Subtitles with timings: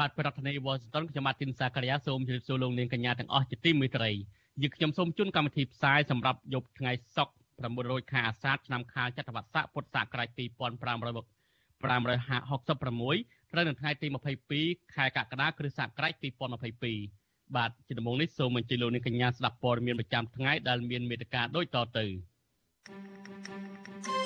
[0.00, 4.10] បាទប្រធានាធិបតី Washington ខ្ញុំបាទទីនសាករិយាសូមជម្រាបសួរលោកនាងកញ្ញាទាំងអស់ជាទីមេត្រី
[4.62, 10.40] យើងខ្ញុំសូមជូនកម្មវិធីផ្សាយសម្រាប់យប់ថ្ងៃសុក្រ900ខែអាសាឍឆ្នាំខាលចត្វាស័កពុទ្ធសករាជ2500
[11.80, 14.06] 566ត្រូវនៅថ្ងៃទី
[14.52, 16.12] 22ខែកក្កដាគ្រិស្តសករាជ
[16.84, 22.10] 2022បាទជាដំបូងនេះសូមអញ្ជើញលោកនាងកញ្ញាស្ដាប់ព័ត៌មានប្រចាំថ្ងៃដែលមានមេត្តាដូចតទៅគ
[24.14, 24.19] ណៈ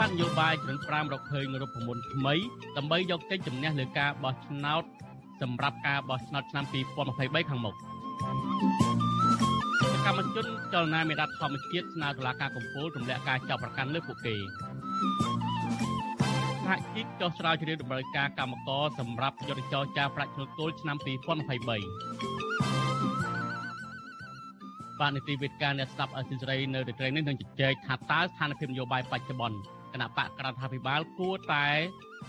[0.00, 2.34] បញ្ញយោបាយចំនួន5រកឃើញរូបមន្តថ្មី
[2.76, 4.82] ដើម្បីយកចេញជំនះលើការបោះឆ្នោត
[5.42, 6.64] សម្រាប់ការបោះឆ្នោតឆ្នាំ
[7.08, 7.74] 2023ខាងមុខ
[10.06, 14.36] កម្មជនចលនាមេដាធម្មជាតិស្នើតុលាការកំពូលទម្លាក់ការចាប់ប្រកាន់លើពួកគេ
[16.64, 21.06] សហជីពចោះស្រាវជ្រាវដំណើរការកម្មករសម្រាប់យុទ្ធចរចាប្រាក់ឈ្នួលគោលឆ្នាំ2023
[25.00, 29.56] បាទនីតិវិទ្យាអ្នកស្ដាប់អសិរ័យនៅទីត្រេងនេះនឹងជជែកថាតើស្ថានភាពនយោបាយបច្ចុប្បន្ន
[29.94, 31.66] គណៈបកក្រដ្ឋាភិបាលគួរតែ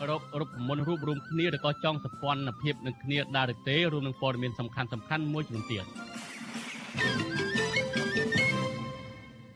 [0.09, 5.86] រករូបមន្តរូបរួមគ្នាឬក៏ចងសម្ព័ន្ធភាពនឹងគ្នាដែរឬទេរួមនឹងព័ត៌មានសំខាន់សំខាន់មួយចំនួនទៀត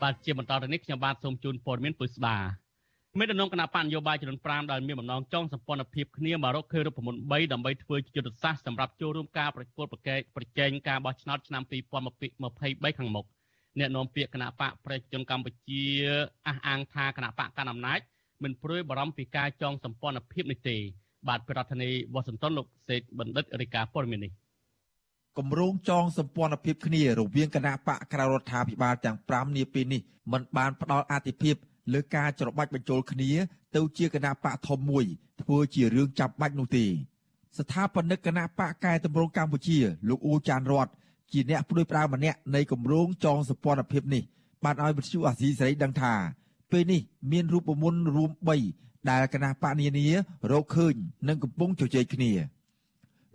[0.02, 2.36] បាទជាបន្តទៅនេះខ្ញុំបាទសូមជូនព័ត៌មានពុស្ដា
[3.18, 13.26] មេដឹកនាំគណៈបញ្ញោបាយចំនួន5ដែលមានបំណងចង់សម្ព័ន្ធភាពគ្នាមករកឃើញរូបមន្ត3ដើម្បីធ្វើជាយុទ្ធសាស្ត្រសម្រាប់ចូលរួមការប្រកួតប្រកែកប្រជែងការបោះឆ្នោតឆ្នាំ2023ខាងមុខ
[13.78, 15.84] អ្នកនាំពាក្យគណៈបកប្រជាជនកម្ពុជា
[16.46, 18.00] អះអាងថាគណៈបកកណ្ដាលអំណាច
[18.42, 20.76] មិនព្រួយបារម្ភពីការចងសម្ព័ន្ធភាពនេះទេ
[21.28, 24.32] បាទប្រធានាធិបតីវ៉ាស៊ីនតោនលោកសេកបណ្ឌិតរាជការព័ត៌មាននេះ
[25.38, 30.00] គម្រោងចងសម្ព័ន្ធភាពគ្នារវាងគណៈបកក្រៅរដ្ឋាភិបាលទាំង5នាពេលនេះ
[30.32, 31.54] មិនបានផ្ដល់អាទិភាព
[31.92, 33.30] លើការច្របាច់បញ្ចូលគ្នា
[33.76, 35.04] ទៅជាគណៈបកធំមួយ
[35.42, 36.84] ធ្វើជារឿងចាប់បាច់នោះទេ
[37.58, 39.78] ស្ថាបនិកគណៈបកកែតម្រង់កម្ពុជា
[40.08, 40.88] លោកអ៊ូចានរត
[41.32, 44.22] ជាអ្នកព្រួយផ្ដើមម្នាក់នៃគម្រោងចងសម្ព័ន្ធភាពនេះ
[44.64, 46.12] បានឲ្យវិទ្យុអាស៊ីសេរីដឹងថា
[46.70, 47.00] ពេលនេះ
[47.32, 48.30] មានរូបមន្តរួម
[48.70, 50.08] 3ដែលគណៈបកនានា
[50.50, 50.94] រកឃើញ
[51.28, 52.32] និងកំពុងជជែកគ្នា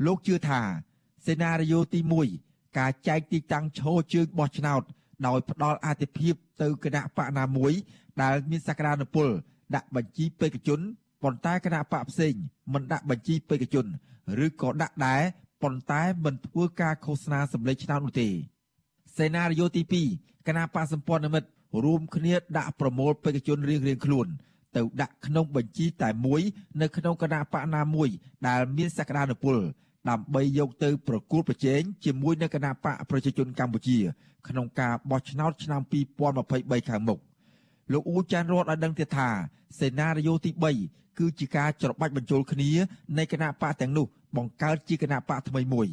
[0.05, 0.61] លោកជឿថា
[1.25, 1.99] សេណារីយ៉ូទី
[2.39, 4.81] 1ការចែកទីតាំងឈរជើងបោះឆ្នោត
[5.27, 7.73] ដោយផ្ដល់អាទិភាពទៅគណៈបកណាមួយ
[8.21, 9.27] ដែលមានសក្តានុពល
[9.75, 10.79] ដាក់បញ្ជីបេក្ខជន
[11.23, 12.33] ប៉ុន្តែគណៈបកផ្សេង
[12.73, 13.85] មិនដាក់បញ្ជីបេក្ខជន
[14.45, 15.21] ឬក៏ដាក់ដែរ
[15.61, 18.29] ប៉ុន្តែមិនធ្វើការឃោសនាសម្លេងឆ្នោតនោះទេ
[19.17, 19.81] សេណារីយ៉ូទី
[20.15, 21.49] 2គណៈបកសម្ព័ន្ធមិត្ត
[21.83, 24.27] រួមគ្នាដាក់ប្រមូលបេក្ខជនរៀងៗខ្លួន
[24.75, 26.41] ទៅដាក់ក្នុងបញ្ជីតែមួយ
[26.81, 28.09] នៅក្នុងគណៈបកណាមួយ
[28.47, 29.55] ដែលមានសក្តានុពល
[30.09, 33.97] ដើម្បីយកទៅប្រគល់ប្រជែងជាមួយនឹងគណៈបកប្រជាជនកម្ពុជា
[34.47, 35.81] ក្នុងការបោះឆ្នោតឆ្នាំ
[36.35, 37.19] 2023ខាងមុខ
[37.91, 39.29] លោកអ៊ូចាន់រតឲ្យដឹងទៀតថា
[39.79, 40.51] សេណារីយ៉ូទី
[40.85, 42.69] 3គឺជាការច្របាច់បញ្ចូលគ្នា
[43.17, 44.05] នៃគណៈបកទាំងនោះ
[44.37, 45.87] បង្កើតជាគណៈបកថ្មីមួយ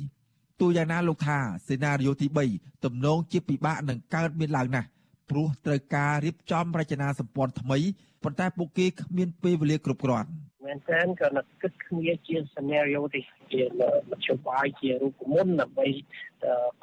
[0.60, 1.38] ទូយ៉ាងណាលោកថា
[1.68, 2.26] សេណារីយ៉ូទី
[2.56, 4.88] 3ទំនងជាពិបាកនឹងកើតមានឡើងណាស់
[5.30, 7.78] ព្រោះត្រូវការរៀបចំរចនាសម្ព័ន្ធថ្មី
[8.22, 10.28] ប៉ុន្តែពួកគេគ្មានពេលវេលាគ្រប់គ្រាន់។
[10.64, 13.20] មែនតើក៏នឹកគិតគ្នាជា scenario ទេ
[13.52, 13.62] ជា
[14.10, 15.88] មធ្យោបាយជារូបមន្តដើម្បី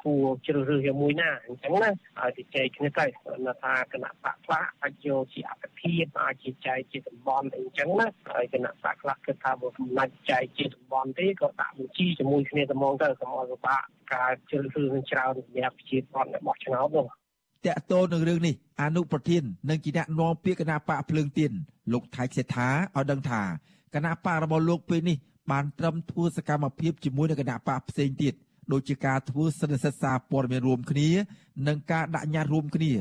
[0.02, 1.90] គួរជ្រើសរើសជាមួយណាអញ្ចឹងណា
[2.20, 3.06] ឲ្យទៅចែកគ្នាទៅ
[3.46, 13.82] នៅថាគណៈបកខ្លះអាចយកជាអតិភិបអាចជាចែកជាតំបន់អីចឹងណាហើយគណៈបកខ្លះគិតថាបើមិនអាចចែកជាតំបន់ទេក៏ដាក់បញ្ជីជាមួយគ្នាទៅមកទៅកុំឲ្យពិបាក
[14.14, 17.19] ការជ្រើសរើសនឹងច្រើនសម្រាប់ប្រជាពលរដ្ឋរបស់ឆ្នោតនោះ
[17.66, 21.52] តកតោនឹងរឿងនេះអនុប្រធាននិងជាអ្នកនាំពាក្យគណៈបកភ្លើងទៀន
[21.92, 23.42] លោកថៃសេដ្ឋាឲ្យដឹងថា
[23.94, 25.16] គណៈបករបស់លោកពេលនេះ
[25.50, 28.34] បានត្រឹមធ្វើសកម្មភាពជាមួយនឹងគណៈបកផ្សេងទៀត
[28.72, 31.08] ដូចជាការធ្វើសន្និសីទសារព័ត៌មានរួមគ្នា
[31.66, 32.92] និងការដាក់ញត្តិរួមគ្នា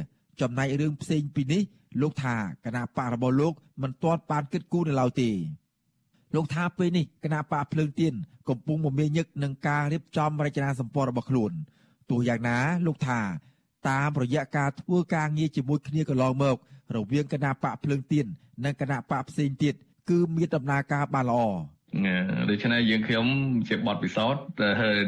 [0.41, 1.61] ចំណែករឿងផ្សេងពីនេះ
[2.01, 2.35] លោកថា
[2.65, 5.29] គណៈបករបស់លោកមិនទាន់បានគិតគូរនៅឡើយទេ
[6.35, 8.13] លោកថាពេលនេះគណៈបកភ្លើងទៀន
[8.49, 11.51] កំពុងមមាញឹកនឹងការរៀបចំរចនាសម្ព័ន្ធរបស់ខ្លួន
[12.09, 13.19] ទោះយ៉ាងណាលោកថា
[13.87, 16.55] តាមរយៈការធ្វើការងារជាមួយគ្នាកន្លងមក
[16.95, 18.25] រវាងគណៈបកភ្លើងទៀន
[18.65, 19.73] និងគណៈបកផ្សេងទៀត
[20.09, 21.41] គឺមានដំណើរការបានល្អ
[22.49, 23.25] ដូច្នេះយើងខ្ញុំ
[23.69, 24.41] ជាបទពិសោធន៍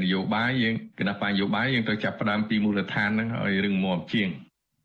[0.03, 4.29] នយោបាយយើងគណៈបញ្ញយោបាយយើងត្រូវចាប់ផ្ដើមពីមូលដ្ឋានហ្នឹងឲ្យរឹងមាំជាង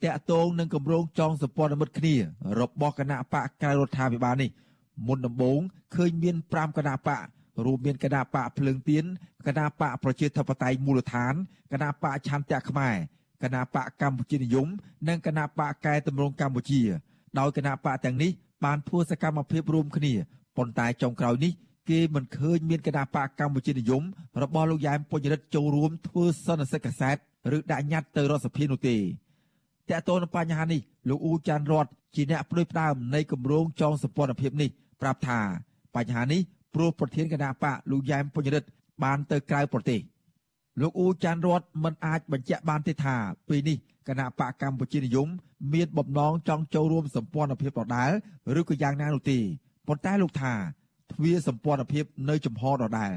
[0.04, 2.14] តាក់ទងនឹងគម្រោងចងសម្ព័ន្ធមិត្តគ្នា
[2.60, 4.50] របស់គណៈបកក្រៅរដ្ឋាភិបាលនេះ
[5.06, 5.60] មុនដំបូង
[5.94, 7.26] ឃើញមាន5គណៈបក
[7.64, 9.04] រួមមានគណៈបកភ្លើងទៀន
[9.46, 11.34] គណៈបកប្រជាធិបតេយ្យមូលដ្ឋាន
[11.72, 12.96] គណៈបកឆន្ទៈខ្មែរ
[13.42, 14.68] គណៈបកកម្ពុជានិយម
[15.08, 16.80] និងគណៈបកកែតម្រង់កម្ពុជា
[17.38, 18.30] ដោយគណៈបកទាំងនេះ
[18.64, 20.12] បានធ្វើសកម្មភាពរួមគ្នា
[20.56, 21.52] ប៉ុន្តែចុងក្រោយនេះ
[21.90, 24.02] គេមិនឃើញមានគណៈបកកម្ពុជានិយម
[24.42, 27.16] របស់លោកយ៉ែមពុញរិទ្ធចូលរួមធ្វើសន្និសីទកសែត
[27.56, 29.00] ឬដាក់ញត្តិទៅរដ្ឋសភានោះទេត
[29.90, 35.40] កតទៅនឹងបញ្ហានេះលោកអ៊ូចាន់រតជាអ្នកផ្ដួយផ្ដើមនៃគម្រោងចងសម្ព័ន្ធភាពនេះប្រាប់ថា
[35.96, 36.40] បញ្ហានេះ
[36.74, 38.68] ព្រោះប្រធានគណៈបកលោកយ៉ែមពុញរិទ្ធ
[39.04, 40.00] បានទៅក្រៅប្រទេស
[40.81, 43.14] លោកអ៊ូចាន់រតមិនអាចបញ្ជាក់បានទេថា
[43.49, 43.76] ពេលនេះ
[44.08, 45.28] គណៈបកកម្ពុជានិយម
[45.75, 48.11] មានបំណងចង់ចូលរួមសម្ព័ន្ធភាពដដែល
[48.61, 49.38] ឬក៏យ៉ាងណានោះទេ
[49.87, 50.52] ប៉ុន្តែលោកថា
[51.12, 53.12] ទ្វាសម្ព័ន្ធភាពនៅចំហដដែល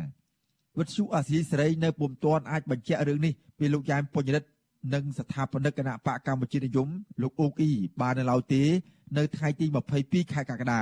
[0.78, 4.50] វិទ្យុអាស៊ីសេរីនៅពុំទាន់អាចបញ្ជាក់រឿងនេះពីលោកយ៉ែមពុញរិទ្ធ
[4.94, 6.88] និងស្ថាបនិកគណៈបកកម្ពុជានិយម
[7.22, 7.72] លោកអ៊ូកអ៊ី
[8.02, 8.64] បាននៅឡើយទេ
[9.18, 9.66] នៅថ្ងៃទី
[10.00, 10.82] 22ខែកក្កដា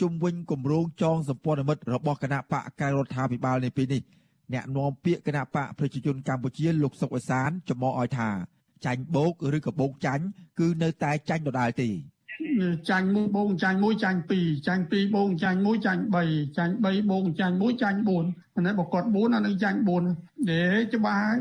[0.00, 4.02] ជុំវិញគម្រោងចងសម្ព័ន្ធមិត្តរបស់គណៈបកក្រៅរដ្ឋាភិបាលនៅពេលនេះ
[4.52, 8.28] អ្នកនាំពាក្យគណៈបកប្រជាជនកម្ពុជាលោកសុកអេសានចំអឲ្យថា
[8.86, 10.24] ចាញ់បោកឬក៏បោកចាញ់
[10.58, 11.90] គឺនៅតែចាញ់ដដែលទេ
[12.90, 19.78] ចាញ់មួយបងចាញ់មួយចាញ់ពីរចាញ់ពីរបងចាញ់មួយចាញ់3ចាញ់3បងចាញ់មួយចាញ់4អានេះបើគាត់4អានឹងចាញ់
[20.14, 20.62] 4ទេ
[20.94, 21.34] ច្បាស់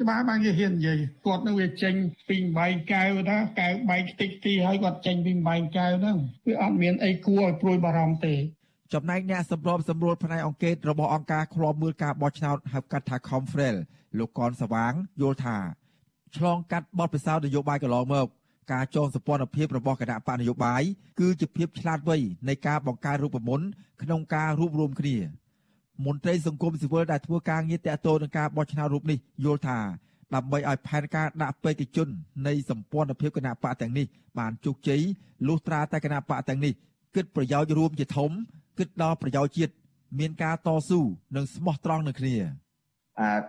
[0.00, 1.94] ច្បាស់បានគេហ៊ាននិយាយគាត់នឹងវាចេញ
[2.28, 8.34] ពីបែងកែវថាកែវបែងខ្ទេចទីហើយគាត់ចេញពីបែងកែវហ្នឹងវាអត់មានអីគួរឲ្យព្រួយបារម្ភទេ
[8.94, 13.76] ចំណែកអ្នកសម្របសម្រួលផ្នែកអង្គការរបស់អង្គការឃ្លាំមើលការបោះឆ្នោតហៅកាត់ថា Confrel
[14.18, 15.56] លោកកនសវាងយល់ថា
[16.36, 18.26] ឆ្លងកាត់បទពិសោធន៍នយោបាយកន្លងមក
[18.72, 20.82] ការចងសម្ព័ន្ធភាពរបស់គណៈបកនយោបាយ
[21.20, 22.16] គឺជាភាពឆ្លាតវៃ
[22.48, 23.66] នៃការបង្កើតរូបមន្ត
[24.02, 25.16] ក្នុងការរួបរวมគ្នា
[26.06, 29.78] មន្ត្រីសង្គមស៊ីវិលដែលធ្វើការងារតាក់ទងនឹងការបោះឆ្នោតរូបនេះយល់ថា
[30.34, 32.08] ដើម្បីឲ្យផែនការដាក់បេក្ខជន
[32.46, 34.06] នៃសម្ព័ន្ធភាពគណៈបកទាំងនេះ
[34.38, 35.00] បានជោគជ័យ
[35.46, 36.72] លុះត្រាតែគណៈបកទាំងនេះ
[37.14, 38.30] គិតប្រយោជន៍រួមជាធំ
[38.78, 39.72] គិតដល់ប្រយោជន៍ជាតិ
[40.18, 41.00] មានការតស៊ូ
[41.36, 42.36] និងស្មោះត្រង់នឹងគ្នា។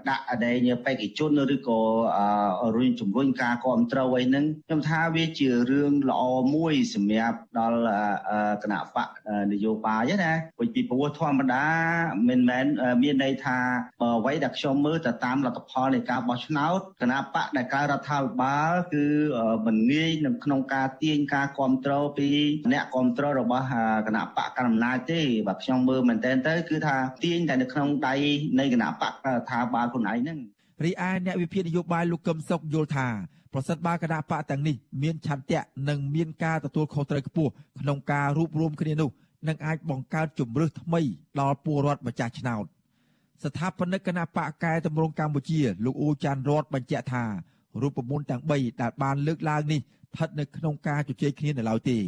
[0.10, 1.80] ដាក់អដែងបេក្ខជនឬក៏
[2.76, 6.24] រុញជំរុញការគ្រប់គ្រងអីហ្នឹងខ្ញុំថាវាជារឿងល្អ
[6.56, 7.82] មួយសម្រាប់ដល់
[8.64, 9.10] គណៈបក
[9.52, 10.32] នយោបាយណា
[10.76, 11.66] ពីព្រោះធម្មតា
[12.30, 12.66] មិនមែន
[13.04, 13.60] មានន័យថា
[14.02, 19.06] បើអ្វីដែលខ្ញុំមើលទៅតាមលទ្ធផលនៃការបោះឆ្នោតគណៈបកដែលកើតរដ្ឋាភិបាលគឺ
[19.66, 22.30] មិនងាយនៅក្នុងការទាញការគ្រប់គ្រងពី
[22.74, 23.66] អ្នកគ្រប់គ្រងរបស់
[24.08, 28.16] គណៈបកកណ្ដាលអំណាចទេបាទខ្ញុំមើលមែនតើទៅគឺថាទាញតែនៅក្នុងដៃ
[28.60, 29.14] នៃគណៈបក
[29.50, 30.39] ថាបាលខ្លួនឯងហ្នឹង
[30.85, 33.09] រីឯអ្នកវិភាគនយោបាយលោកកឹមសុខយល់ថា
[33.53, 39.11] ប្រសិទ្ធបើគណៈបកទាំងនេះមានឆន្ទៈនិងមានការទទួលខុសត្រូវខ្ពស់ក្នុងការរួបរวมគ្នានោះ
[39.49, 41.01] នឹងអាចបង្កើតជំរឹះថ្មី
[41.41, 42.65] ដល់ពលរដ្ឋម្ចាស់ឆ្នោត
[43.45, 47.25] ស្ថាបនិកគណៈបកកែតម្រង់កម្ពុជាលោកអ៊ូចាន់រតបញ្ជាក់ថា
[47.83, 51.99] រូបមន្តទាំង3ដែលបានលើកឡើងនេះស្ថិតនៅក្នុងការជជែកគ្នានៅឡើយទេ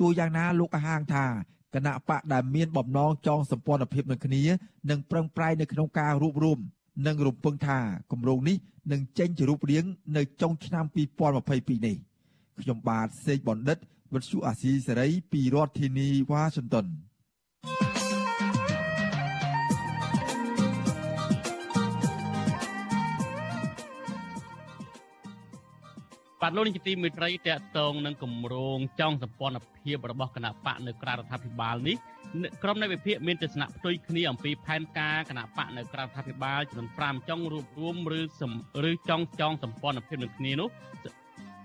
[0.00, 1.26] ទោះយ៉ាងណាលោកអះអាងថា
[1.74, 4.42] គណៈបកដែលមានបំណងចងសម្ព័ន្ធភាពនឹងគ្នា
[4.90, 6.58] នឹងប្រឹងប្រែងនៅក្នុងការរួបរวม
[7.05, 7.77] និងរំពឹងថា
[8.11, 8.57] គម្រោងនេះ
[8.91, 9.85] នឹងចេញជារូបរាង
[10.17, 10.85] នៅចុងឆ្នាំ
[11.35, 11.97] 2022នេះ
[12.61, 13.77] ខ្ញុំបាទសេកបណ្ឌិត
[14.13, 16.85] វិទ្យុអាស៊ីសេរីពីរដ្ឋធានីវ៉ាស៊ីនតោន
[26.41, 31.95] បាទលោកនាយកទីមេត្រីតកតងនឹងគម្រោងចောင်းសម្ព័ន្ធភាពរបស់គណៈបកនៅក្រៅរដ្ឋាភិបាលនេះ
[32.63, 38.21] ក្រុមនៃវិភាគមានទស្សនៈផ្ទុយគ្នាអំពីផែនការគណៈបកនៅក្រៅរដ្ឋាភិបាលចំនួន5ចុងរួមរួមឬ
[38.89, 40.69] ឬចង់ចောင်းសម្ព័ន្ធភាពនឹងគ្នានោះ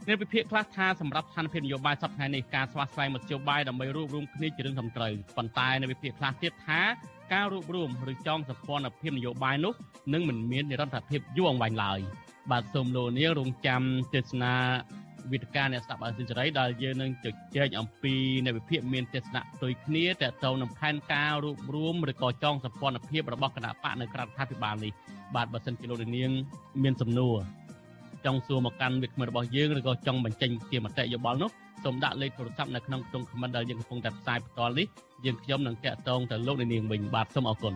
[0.07, 6.81] មានវិភាគខ្លះថាសម្រាប់ស្ថានភាពនយោបាយសប្តាហ៍នេះការស្វាស្វែងមធ្យោបាយដើម្បីរួមរុំគ្នាជារឿងសំត្រូវប៉ុន្តែនៅវិភាគខ្លះទៀតថា
[7.33, 9.75] ការរួមរុំឬចောင်းសម្ព័ន្ធភាពនយោបាយនោះ
[10.12, 12.00] នឹងមិនមាននិរន្តរភាពយូរអង្វែងឡើយ។
[12.50, 13.83] បាទសូមលោកនាងរងចាំ
[14.14, 14.54] ទេសនា
[15.33, 17.26] វិទ្យាអ្នកស្ដាប់អសិរ័យដែលយើងនឹងជ
[17.57, 18.14] ជែកអំពី
[18.47, 20.14] នៃវិភាគមានទស្សនៈផ្ទុយគ្នាត
[20.45, 24.92] ទៅនឹងផែនការរួបរวมឬក៏ចងសម្ព័ន្ធភាពរបស់គណៈបកនៅក្រៅរដ្ឋាភិបាលនេះ
[25.35, 26.30] បាទបើសិនជាលោកនាង
[26.83, 27.37] មានសំណួរ
[28.25, 31.50] ចង់សួរមកកាន់វិក្កាមរបស់យើងឬក៏ចង់បញ្ចេញជាមតិយោបល់នោះ
[31.85, 34.87] សូមដាក់លេខទូរស័ព្ទនៅក្នុងខ្ទង់ comment ដែលយើងកំពុងតែផ្សាយផ្ទាល់នេះ
[35.25, 37.75] យើងខ្ញុំនឹងតាក់ទងទៅលោកនាងវិញបាទសូមអរគុណ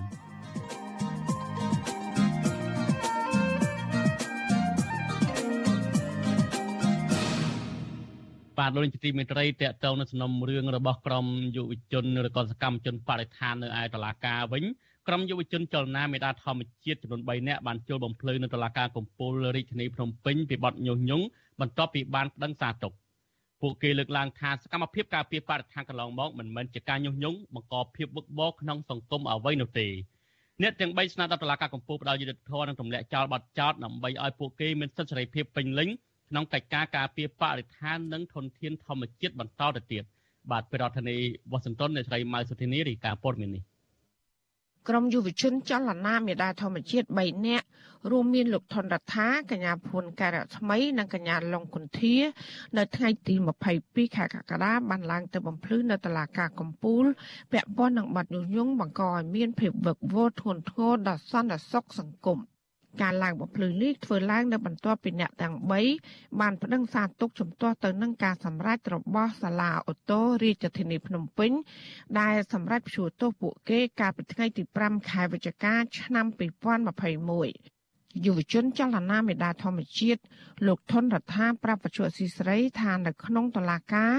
[8.59, 14.65] បាទលោកនាយកទីមេត្រីតកតងនៅសំណុំរឿងរបស់ក្រមយុវជនឬក៏សកម្មជនបរិស្ថាននៅឯតុលាការវិញ
[15.09, 21.25] ក្រមយុវជនចលនាមេដាធម្មជាតិចំនួន3នាក់បានចូលបំភ្លឺនៅតុលាការកំពូលរាជធានីភ្នំពេញពីបទញុះញង់
[21.61, 22.93] បន្ទាប់ពីបានប្តឹងសារទុក
[23.63, 29.89] ពួកគេលើកឡើងថាសកម្មភាពការពារបរិស្ថានកន្លងមកមិនមែនជាការញុះញង់បង្កភាពវឹកវរក្នុងសង្គមអ្វីនោះទេ
[30.63, 35.89] អ្នកទាំង3ស្នើដល់តុលាការកំពូលផ្ដល់យុត្តិធម៌និងទម្លាក់ចោលបទចោទដើម្បីឲ្យពួកគេមានសិទ្ធិសេរីភាពពេញលេញ
[36.35, 40.03] ក្នុងកិច្ចការការពារបរិស្ថាននិងធនធានធម្មជាតិបន្តទៅទៀត
[40.50, 41.17] បាទពីរដ្ឋធានី
[41.50, 43.62] វ៉ាស៊ីនតោនអ្នកស្រីម៉ៅសុធីនីរាយការណ៍ព័ត៌មាននេះ
[44.88, 47.67] ក្រុមយុវជនចលនាមេដាធម្មជាតិ3នាក់
[48.11, 52.17] រួមមានលោកថនរដ្ឋាកញ្ញាភួនការៈថ្មីនិងកញ្ញាឡុងគុន្ធា
[52.76, 53.35] នៅថ្ងៃទី
[53.75, 57.05] 22ខែកក្កដាបានឡើងទៅបំភ្លឺនៅតុលាការកំពូល
[57.53, 62.41] ពាក់ព័ន្ធនឹងបទញុះញង់បង្កឲ្យមានភាពវឹកវរធ្ងន់ធ្ងរដល់សន្តិសុខសង្គម
[63.03, 65.55] ការឡើងបំភ្លឺនេះធ្វើឡើងនៅបន្ទាប់ពីអ្នកទាំង
[65.99, 71.53] 3បានប្តឹងសារទុកជំទាស់ទៅនឹងការសម្រេចរបស់សាលាអូតូរាជធានីភ្នំពេញ
[72.21, 77.74] ដែលសម្រេចព្យួរទោសពួកគេកាលពីថ្ងៃទី5ខែវិច្ឆិកាឆ្នាំ2021
[78.25, 80.21] យុវជនចលនាមេដាធម្មជាតិ
[80.66, 84.14] លោកថនរដ្ឋាប្រាប់បច្ចុប្បន្នស៊ីស្រីថានៅក្នុងតុលាការ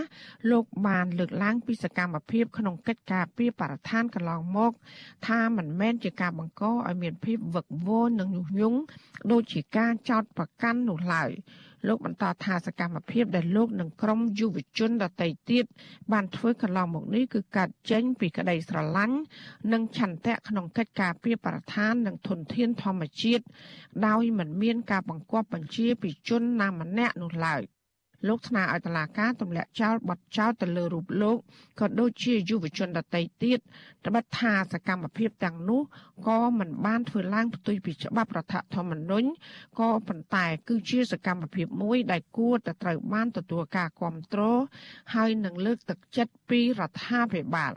[0.51, 4.71] លោកបានលើកឡើងពីសកម្មភាពក្នុងកិច្ចការពីបរិស្ថានកន្លងមក
[5.27, 8.79] ថាមិនមែនជាការបង្កឲ្យមានភាពវឹកវរនិងញុះញង់
[9.31, 11.31] ដូចជាការចោទប្រកាន់នោះឡើយ
[11.88, 15.65] លោកបន្តថាសកម្មភាពដែលលោកនិងក្រុមយុវជនដទៃទៀត
[16.12, 19.18] បានធ្វើកន្លងមកនេះគឺកាត់ចេញពីក្តីស្រឡាញ់
[19.72, 23.44] និងឆន្ទៈក្នុងកិច្ចការពីបរិស្ថាននិងធនធានធម្មជាតិ
[24.08, 27.63] ដោយមិនមានការបង្គាប់បញ្ជាពីជនណាម្នាក់នោះឡើយ
[28.27, 31.38] លោកស្នើឲ្យតុលាការទម្លាក់ចោលបទចោទទៅលើរូបលោក
[31.79, 33.60] ក៏ដូចជាយុវជនដទៃទៀត
[34.05, 35.82] ត្បិតថាសកម្មភាពទាំងនោះ
[36.27, 39.27] ក៏មិនបានធ្វើឡើងផ្ទុយពីច្បាប់រដ្ឋធម្មនុញ្ញ
[39.79, 44.60] ក៏ប៉ុន្តែគឺជាសកម្មភាពមួយដែលគួរតែត្រូវបានទទួលការគ្រប់គ្រង
[45.13, 47.74] ហើយនឹងលើកទឹកចិត្តពីរដ្ឋាភិបាល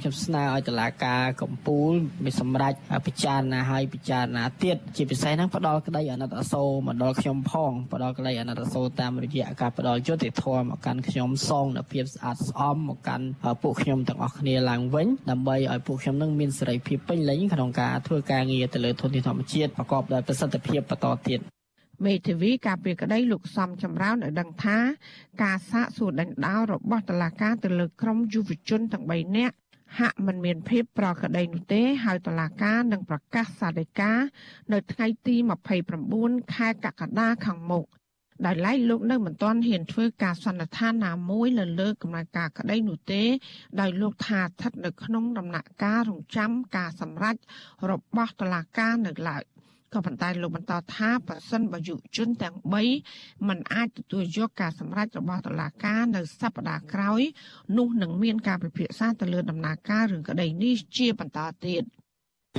[0.00, 1.92] ខ្ញុំស្នើឲ្យតុលាការកំពូល
[2.24, 2.74] មានសម្រេច
[3.06, 13.26] ពិចារណាឲ្យពិចារណាទៀតជាពិសេសហ្នឹងផ្ដល់ក្តីអាណិតអាសូរមកដល់ខ្ញុំផងផ្ដល់ក្តីអាណិតអាសូរតាមរយៈការផ្ដល់យុត្តិធម៌មកកាន់ខ្ញុំសងនូវភាពស្អាតស្អំមកកាន់
[13.62, 21.40] ពួកខ្ញុំទាំងអស់គ្នាឡើងវិញដើម្បីឲ្យពួកខ្ញុំនឹងមានសេរីភាពពេញលេញក្នុងការធ្វើការងារទៅលើធនធានធម្មជាតិប្រកបដោយប្រសិទ្ធភាពបន្តទៀត
[22.06, 24.78] មេធាវីការពីក្តីលោកសំចម្រើនឲ្យដឹងថា
[25.42, 29.54] ការសាកសួរដេញដោលរបស់តុលាការទៅលើក្រុមយុវជនទាំង3នាក់
[29.98, 34.12] ហាក់មិនមានភាពប្រក្រតីនោះទេហើយតុលាការនឹងប្រកាសសាលដីកា
[34.72, 35.36] នៅថ្ងៃទី
[35.96, 37.86] 29ខែកក្កដាខាងមុខ
[38.46, 43.22] ដោយឡែកលោកនៅមិនទាន់ហ៊ានធ្វើការសន្និដ្ឋានណាមួយលើលើកំណត់ការក្តីនោះទេ
[43.80, 47.36] ដោយលោកថាស្ថិតនៅក្នុងដំណាក់កាលរងចាំការសម្រេច
[47.90, 49.44] របស់តុលាការនៅឡើយ។
[49.94, 52.56] ក៏ប៉ុន្តែលោកបន្តថាប្រសិនបើយុវជនទាំង
[53.02, 57.20] 3មិនអាចទទួលយកការសម្រេចរបស់តុលាការនៅសប្តាហ៍ក្រោយ
[57.78, 61.84] នោះនឹងមានការពិភាក្សាទៅលើដំណើរការរឿងក្តីនេះជាបន្តទៀត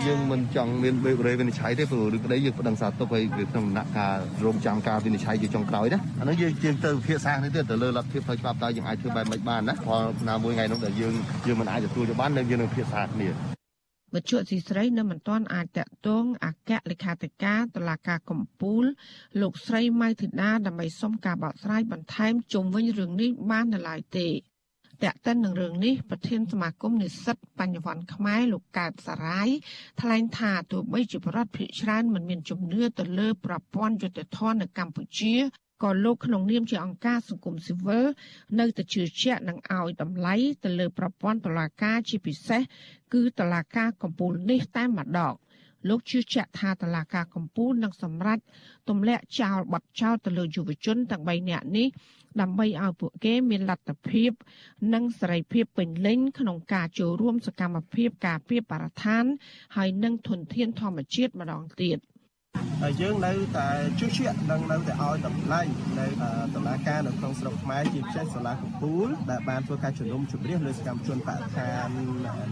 [0.08, 11.14] យើងមិនចង់មានបេបរេវិនិច្ឆ័យទេព្រោះឬក្តីយើងប្តឹងសារទុកឲ្យវាក្នុងដំណាក់កាលរងចាំការវិនិច្ឆ័យជាចុងក្រោយណាអានោះយើងជាងទៅវិភាសានេះទៀតទៅលើលទ្ធភាពផ្លូវច្បាប់តើយើងអាចធ្វើបែបម៉េចបានណាព្រោះណាមួយថ្ងៃនោះដែលយើង
[11.48, 13.61] យើងមិនអាចទទួលយកបាននៅយើងនឹងវិភាសាគ្នា
[14.16, 18.84] វត្ថុស៊ីស្រីនៅមិនទាន់អាចតាក់ទងអគ្គលេខាធិការតុលាការកំពូល
[19.42, 24.28] លោកស្រីម៉ៅធីតាដើម្បីសុំការបកស្រាយបន្ថែមជុំវិញរឿងនេះបាននៅឡើយទេ
[25.04, 29.50] តាក់ទិននឹងរឿងនេះប្រធានសមាគមនិស្សិតបញ្ញវន្តខ្មែរលោកកើតសារាយ
[30.02, 35.36] ថ្លែងថាទោះបីជាប្រដ្ឋភិកច្រើនមិនមានជំនឿទៅលើប្រព័ន្ធយុត្តិធម៌នៅកម្ពុជា
[35.82, 38.06] ក៏លោកក្នុងនាមជាអង្គការសង្គមស៊ីវិល
[38.60, 42.62] នៅតែជឿជាក់នឹងឲ្យតម្លៃទៅលើប្រព័ន្ធតុលាការជាពិសេស
[43.14, 45.34] គឺតុលាការកំពូលនេះតែម្ដង
[45.90, 48.40] លោកជឿជាក់ថាតុលាការកំពូលនឹងសម្រេច
[48.90, 51.88] ទម្លាក់ចោលបទចោលទៅលើយុវជនទាំង3នាក់នេះ
[52.42, 54.32] ដើម្បីឲ្យពួកគេមានលទ្ធភាព
[54.94, 59.26] និងសេរីភាពពេញលេញក្នុងការចូលរួមសកម្មភាពការពារបរិស្ថាន
[59.76, 61.98] ហើយនិងធនធានធម្មជាតិម្ដងទៀត។
[62.84, 65.62] ហើយយើងនៅតែជឿជាក់និងនៅតែឲ្យតម្លៃ
[66.00, 66.08] នៅ
[66.56, 71.88] តឡាការនៅក្នុងស្រុកខ្មែរជាពិសេសសាលាកំពូលដែលបានធ្វើការជំនុំជម្រះលើសកម្មជនបរិស្ថាន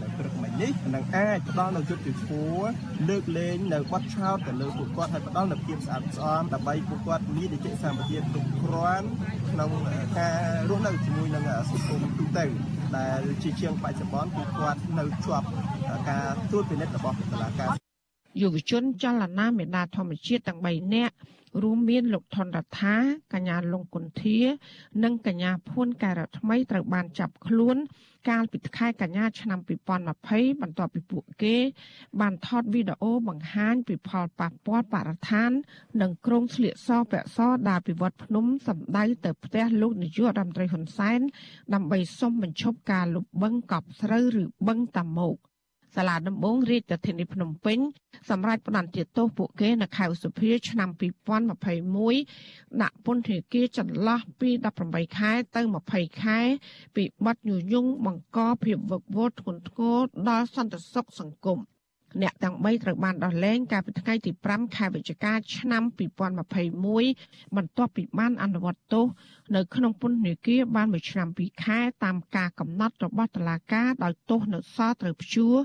[0.02, 2.70] នៅព្រឹកមិញនេះនឹងអាចផ្ដល់នូវយុទ្ធធម៌
[3.08, 9.06] លើកលែងនៅបទឆោតទៅលើពួកគាត់ឲ្យផ្ដល់នូវភាពស្អាតស្អំដើម្បីពួកគាត់មាននីតិសម្បត្តិគ្រប់គ្រាន់
[9.50, 9.70] ក្នុង
[10.18, 10.38] ការ
[10.68, 12.44] រស់នៅជាមួយនឹងសង្គមទូទៅ
[12.96, 15.46] ដែលជាជាងបច្ចុប្បន្នគឺគាត់នៅជាប់
[16.10, 17.79] ការត្រួតពិនិត្យរបស់តុលាការ
[18.40, 21.14] យុវជនចលនាមេដាធម្មជាតិទាំង3នាក់
[21.62, 22.96] រួមមានលោកថនរដ្ឋា
[23.32, 24.38] កញ្ញាលងគុន្ធា
[25.04, 27.76] និងកញ្ញាភួនការ៉ាថ្មីត្រូវបានចាប់ខ្លួន
[28.28, 29.58] កាលពីខែកញ្ញាឆ្នាំ
[30.10, 31.56] 2020បន្ទាប់ពីពួកគេ
[32.20, 35.50] បានថតវីដេអូបង្ហាញពីផលប៉ះពាល់បរិស្ថាន
[36.02, 41.20] និងក្រុងស្លៀកសពាក់សដើរពីវត្តភ្នំសម្ដៅទៅផ្ទះលោកនាយករដ្ឋមន្ត្រីហ៊ុនសែន
[41.74, 45.36] ដើម្បីសុំបញ្ឈប់ការលុបបង្កប់ស្រូវឬបឹងតាម៉ោក
[45.94, 47.78] សាលាដំបងរាជធានីភ្នំពេញ
[48.30, 50.90] សម្រាប់ផ្តន្ទាទោសពួកគេនៅខែឧសភាឆ្នាំ
[52.06, 54.50] 2021ដាក់ពន្ធនាគារចន្លោះពី
[54.84, 55.60] 18ខែទៅ
[55.92, 56.38] 20ខែ
[56.96, 61.60] ពីបទញុយញងបង្កភាពវឹកវរធ្ងន់ធ្ងរដល់សន្តិសុខសង្គម
[62.22, 65.82] អ្នកទាំង3ត្រូវបានដោះលែងកាលពីថ្ងៃទី5ខែវិច្ឆិកាឆ្នាំ
[66.88, 69.06] 2021បន្ទាប់ពីបានអនុវត្តទោស
[69.54, 75.56] នៅក្នុងពន្ធនាគារបានមួយឆ្នាំ2ខែតាមការកំណត់របស់តុលាការដោយទោសនៅសល់ត្រូវព្យួរ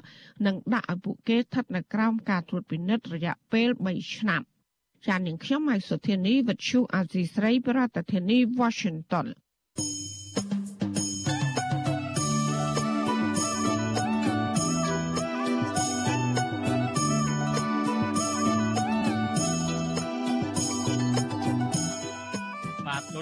[0.45, 4.41] និងដាក់ឲ្យពួកគេស្ថិតនៅក្រោមការត្រួតពិនិត្យរយៈពេល3ឆ្នាំ
[5.07, 9.27] ចាននាងខ្ញុំហៃសុធានីវិទ្យុអាស៊ីស្រីប្រធានាធិបតី Washington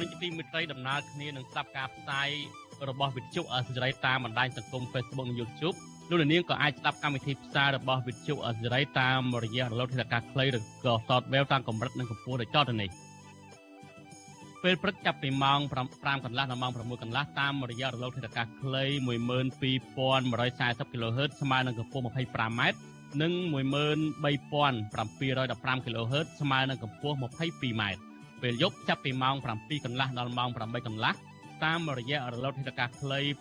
[0.04, 2.30] លោកនាយកទីមេត្រីដំណើរគ្នានឹងស្ដាប់ការផ្សាយ
[2.90, 5.78] របស់វិទ្យុអសិរ័យតាមបណ្ដាញសង្គម Facebook និង YouTube
[6.10, 12.90] លោកនាងក៏អាចស្ដាប់កម្មវិធីផ្សាយរបស់វិទ្យុអសិរ័យតាមរយៈរលកធាតុអាកាសខ្លីឬក៏ Shortwave តាមកម្រិតនិងកម្ពស់ដូចតទៅនេះ
[14.64, 18.84] ពេលព្រឹកចាប់ពីម៉ោង5កន្លះដល់ម៉ោង6កន្លះតាមរយៈរលកធាតុអាកាសខ្លី
[19.72, 22.62] 12140 kHz ស្មើនឹងកម្ពស់ 25m
[23.22, 27.84] និង13715 kHz ស្មើនឹងកម្ពស់ 22m
[28.44, 31.14] ពេលយប់ចាប់ពីម៉ោង7កន្លះដល់ម៉ោង8កន្លះ
[31.64, 33.34] តាមរយៈរលកធាតុអាកាសខ្លី9960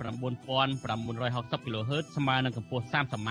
[1.66, 3.30] kHz ស្មើនឹងកម្ពស់ 30m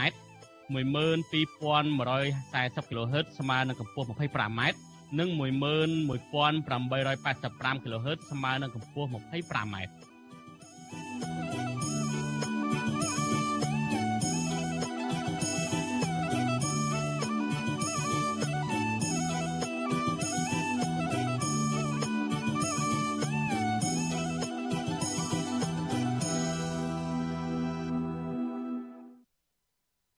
[0.74, 4.62] 12140 kHz ស្មើនឹងកម្ពស់ 25m
[5.20, 9.76] និង11885 kHz ស្មើនឹងកម្ពស់ 25m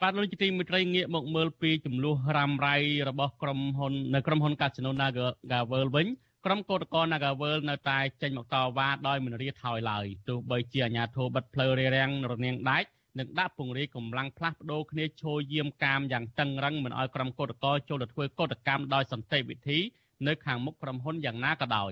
[0.03, 2.75] បាទលោកជាទីមេត្រីងាកមកមើលពីចំនួនរ៉ាំរ៉ៃ
[3.09, 6.07] របស់ក្រុមហ៊ុននៅក្រុមហ៊ុន Casino Naga World វិញ
[6.45, 12.87] ក្រុមកោតក្រ Naga World នៅតែចេញមកតវ៉ាដោយមិនរាថយឡើយទោះបីជាអាជ្ញាធរបិទផ្លូវរារាំងរនាងដាច់
[13.19, 19.79] និងដាក់ពង្រាយកម្លាំងផ្លាស់ប្ដូរគ្នាឈរយាមកាមយ៉ាងតឹងរឹងមិនឲ្យក្រុមកោតក្រចូលទៅធ្វើកោតកម្មដោយសន្តិវិធី
[20.27, 21.91] នៅខាងមុខក្រុមហ៊ុនយ៉ាងណាក៏ដោយ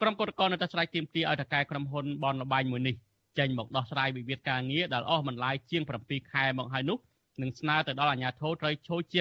[0.00, 2.96] ក្រុមកោតក្រនៅតែស្រែកទាមទារឲ្យតកែក្រុមហ៊ុនបនលបែងមួយនេះ
[3.38, 6.98] ចេញមកដោះស្រាយវិវាទការងារដែលអស់បន្លាយជាង7ខែមកហើយនោះ
[7.40, 9.20] និងស្នើទៅដល់អាជ្ញាធរត្រូវចូលជា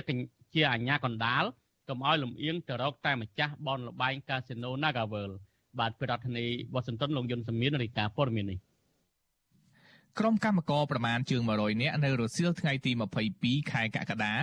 [0.53, 1.43] ជាអាជ្ញាកណ្ដាល
[1.89, 5.31] កុំឲ្យលំអៀងទៅរកតែម្ចាស់បនលបែងកាស៊ីណូ Nagavel
[5.79, 8.59] បាទប្រធានាធិបតីវ៉ាស៊ីនតោនលោកយុនសមៀនរាយការណ៍ព័ត៌មាននេះ
[10.21, 12.91] ក្រុមកម្មករប្រមាណជាង100នាក់នៅរសៀលថ្ងៃទី
[13.31, 14.35] 22ខែកក្កដា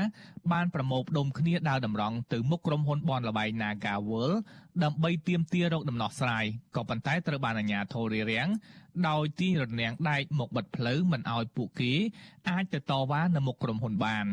[0.53, 4.39] បានប្រមូលផ្ដុំគ្នាដើរតម្រង់ទៅមុខក្រុមហ៊ុនបនលបែង Naga World
[4.85, 6.45] ដើម្បីទាមទាររកដំណោះស្រាយ
[6.77, 8.49] ក៏ប៉ុន្តែត្រូវបានអាជ្ញាធររារាំង
[9.09, 11.93] ដោយទាញរនាំងដែកមកបិទផ្លូវមិនឲ្យពួកគេ
[12.51, 14.27] អាចទៅតវ៉ានៅមុខក្រុមហ៊ុនបាន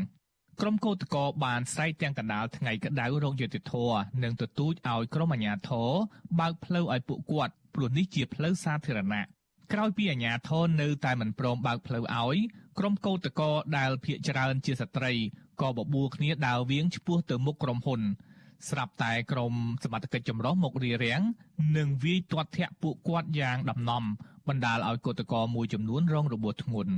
[0.62, 3.74] ក្រុមកោតក្របានស្រែកទាំងកណ្ដាលថ្ងៃក្តៅរោគយុតិធធ
[4.24, 5.90] និងទទូចឲ្យក្រុមអាជ្ញាធរ
[6.40, 9.41] បើកផ្លូវឲ្យពួកគាត់ព្រោះនេះជាផ្លូវសាធារណៈ
[9.74, 12.38] ក្រោយពីអាជ្ញាធរនៅតែមិនព្រមបើកផ្លូវឲ្យ
[12.80, 15.12] ក្រុមកោតក្រដែលភៀកច្រើនជាស្ត្រី
[15.62, 18.02] ក៏បបួលគ្នាដើរវៀងឆ្ពោះទៅមុខក្រុមហ៊ុន
[18.70, 19.54] ស្រាប់តែក្រុម
[19.84, 21.22] សមត្ថកិច្ចចម្រុះមករារាំង
[21.78, 24.04] និងវាយទាត់ធាក់ពួកគាត់យ៉ាងដំណំ
[24.48, 26.94] បណ្ដាលឲ្យកោតក្រមួយចំនួនរងរបួសធ្ងន់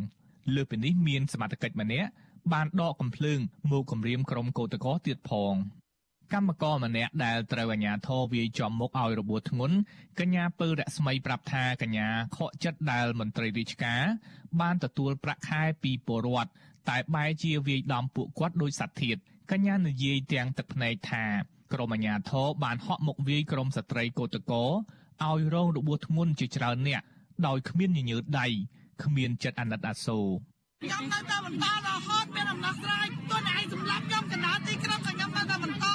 [0.56, 2.10] លើពីនេះមានសមត្ថកិច្ចម្នាក់
[2.54, 3.40] បានដកកំភ្លើង
[3.72, 5.56] មកគម្រាមក្រុមកោតក្រទៀតផង
[6.34, 9.76] កម្មករម្នាក់ដែលត្រូវអាជ្ញាធរវាយចំមុខឲ្យរបួសធ្ងន់
[10.20, 12.08] កញ្ញាពៅរស្មីប្រាប់ថាកញ្ញា
[12.38, 14.02] ខកចិត្តដែលមន្ត្រីរាជការ
[14.62, 16.52] បានទទួលប្រាក់ខែពីពលរដ្ឋ
[16.90, 19.18] តែបែរជាវាយដំពួកគាត់ដោយសត្វធាត
[19.52, 21.26] កញ្ញានិយាយទាំងទឹកភ្នែកថា
[21.74, 27.02] ក្រុមអាជ្ញាធរបានហក់មកវាយក្រុមស្ត្រីកោតក្រឲ្យរងរបួសធ្ងន់ជាច្រើនអ្នក
[27.48, 28.48] ដោយគ្មានញញើតដៃ
[29.04, 30.28] គ្មានចិត្តអាណិតអាសូរ
[30.84, 35.86] ខ្ញុំនៅតែបន្តរហូតមានអំណោះស្រាយទោះតែឯងសម្លាប់ខ្ញុំកណ្ដាលទីក្រុងក៏ខ្ញុំនៅតែបន្ត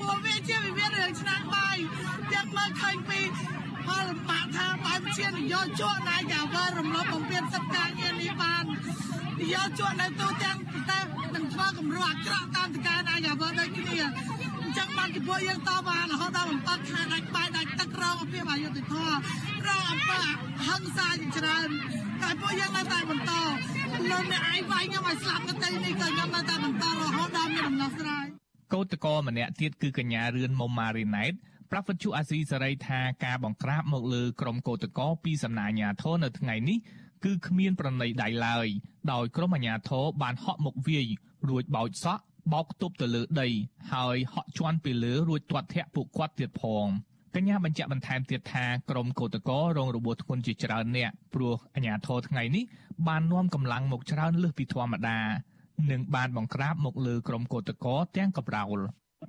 [0.00, 1.76] ពួកវាជាវិវាទរឿងឆ្នាំបាយ
[2.32, 3.20] ទាំងមើលឃើញពី
[3.86, 8.64] ផលបាក់ថាបែបជានយោជកណៃកាវើរំលោភបំពានសិទ្ធិការងារនេះបាន
[9.40, 13.96] នយោជកនៅទូទាំងប្រទេសនឹងធ្វើគម្រោះអាក្រក់តាមតការណៃកាវើដូចគ្នា
[14.62, 19.14] អញ្ចឹងបានពីពួកយើងតបបានរហូតដល់7ខែដាច់បាយដាច់ទឹករងអំពីអយុធធម៌
[19.66, 20.20] រងអំពើ
[20.66, 21.70] ហិង្សាជាច្រើន
[22.22, 23.30] តែពួកយើងនៅតែបន្ត
[24.10, 28.26] លើអ្នកឯងវាយខ្ញុំឲ្យស្លាប់ទៅនេះក៏ខ្ញុំនៅតែបន្តរហូតដល់មានដំណោះស្រាយ
[28.74, 31.32] កោតក្រម្នាក់ទៀតគឺកញ្ញារឿនមុំម៉ារីណែត
[31.70, 36.78] ប្រាប់វិទ្យុអាស៊ីសេរីថាការបង្ក្រាបមកលើក្រុមកោតក្រពីសំណាញ់អាញាធរនៅថ្ងៃនេះ
[37.24, 38.66] គឺគ្មានប្រណីដៃឡើយ
[39.12, 41.06] ដោយក្រុមអាញាធរបានហក់មកវាយ
[41.48, 43.48] រួចបោចសក់បោកទប់ទៅលើដី
[43.92, 46.86] ហើយហក់ជន់ពីលើរួចទាត់ធាក់ពួកគាត់ទៀតផង
[47.36, 52.64] កញ្ញាបញ្ជាក់បន្ថែមទៀតថាក្រុមកោតក្ររងរបួសធ្ងន់ជាច្រើនអ្នកព្រោះអាញាធរថ្ងៃនេះ
[53.08, 55.18] បាននាំកម្លាំងមកច្រើនលើសពីធម្មតា
[55.90, 58.80] និងបានបង្ក្រាបមកលើក្រុមកោតក្រទាំងកប្រោល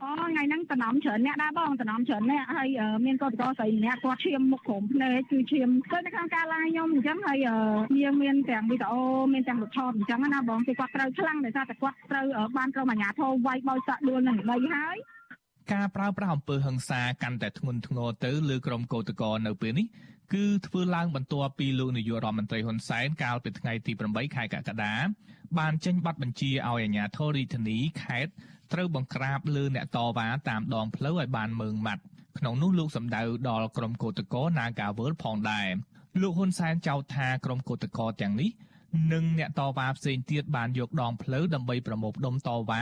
[0.03, 2.69] អូថ្ងៃហ្នឹងតំណំច្រើនអ្នកដែរបងតំណំច្រើនអ្នកហើយ
[3.05, 9.01] មានកោតកោស្រីម្នាក់គាត់ឈាមមុខក្រុមភ្នែកគឺឈាមទៅនៅក្នុងការឡាយខ្ញុំអញ្ចឹងហើយយើងមានទាំងវីដេអូ
[9.33, 12.25] មានទាំងរូបថតអញ្ចឹងណាបងគឺគាត់ត្រូវខ្លាំងដោយសារតែគាត់ត្រូវ
[12.57, 14.97] បានក្រុមអាជ្ញាធរវាយបោយសាក់ដួលនឹងដីហើយ
[15.71, 19.87] ការប្រើប្រាស់អំពើហិង្សាកាន់តែធ្ងន់ធ្ងរទៅលើក្រុមកោតក្រនៅពេលនេះ
[20.33, 24.93] គឺធ្វើឡើងបន្ទាប់ពីលោកនាយករដ្ឋមន្ត្រីហ៊ុនសែនកាលពីថ្ងៃទី8ខែកក្កដា
[25.59, 28.31] បានចេញប័ណ្ណបញ្ជាឲ្យអាជ្ញាធររាជធានីខេត្ត
[28.73, 32.03] ត្រូវបង្ក្រាបលើអ្នកតវ៉ាតាមដងផ្លូវឲ្យបានម៉ឺងម៉ាត់
[32.37, 35.67] ក្នុងនោះលោកសម្ដៅដល់ក្រុមកោតក្រ Nagawal ផងដែរ
[36.21, 38.51] លោកហ៊ុនសែនចោទថាក្រុមកោតក្រទាំងនេះ
[39.13, 42.81] និងអ្នកតវ៉ាផ្សេងទៀតបានយកដងផ្លូវដើម្បីប្រមូលផ្ដុំតវ៉ា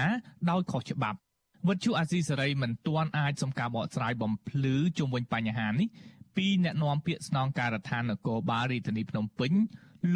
[0.50, 1.20] ដោយខុសច្បាប់
[1.68, 5.88] វិទ្យុអាស៊ីសេរីមិនទាន់អាចសំការបកស្រាយបំភ្លឺជុំវិញបញ្ហានេះ
[6.36, 9.52] ពីអ្នកនាំពាក្យស្នងការដ្ឋាននគរបាលរាជធានីភ្នំពេញ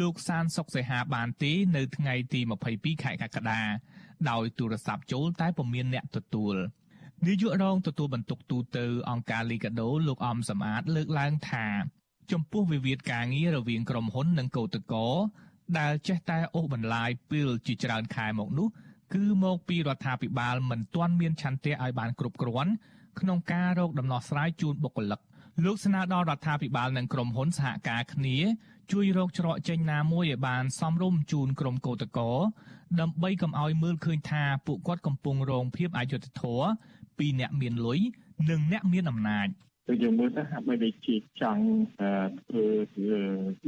[0.00, 2.40] លោកសានសុកសីហាបានទេនៅថ្ងៃទី
[2.72, 3.60] 22ខែកក្កដា
[4.30, 6.54] ដោយទូរស័ព្ទចូលតែពុំមានអ្នកទទួល
[7.26, 8.78] នាយករងទទួលបន្ទុកទូត
[9.10, 11.66] អង្គការលីកាដូលោកអំសំអាតលើកឡើងថា
[12.32, 15.16] ចំពោះវិវាទការងាររវាងក្រុមហ៊ុននិងកោតក្រ
[15.78, 18.68] ដែលចេះតែអូសបន្លាយពេលជាច្រើនខែមកនោះ
[19.14, 22.72] គឺមកពីរដ្ឋាភិបាលមិនទាន់មានឆន្ទៈឲ្យបានគ្រប់គ្រាន់
[23.20, 25.20] ក្នុងការរកដំណោះស្រាយជូនបុគ្គលិក
[25.64, 28.36] លោកស្នើដល់រដ្ឋាភិបាលនិងក្រុមហ៊ុនសហការគ្នា
[28.92, 32.36] ជួយរកច្រកចេញណាមួយឲ្យបានសមរម្យជូនក្រុមកោតក្រ
[33.00, 36.66] ដើម្បីកុំឲ្យមើលឃើញថាពួកគាត់កំពុងរងភាពអយុត្តិធម៌
[37.18, 38.00] ពីអ្នកមានលុយ
[38.50, 39.48] និងអ្នកមានអំណាច។
[39.88, 41.64] គឺយើងមើលទៅហាក់បីដូចជាចង់
[42.48, 42.66] ធ្វើ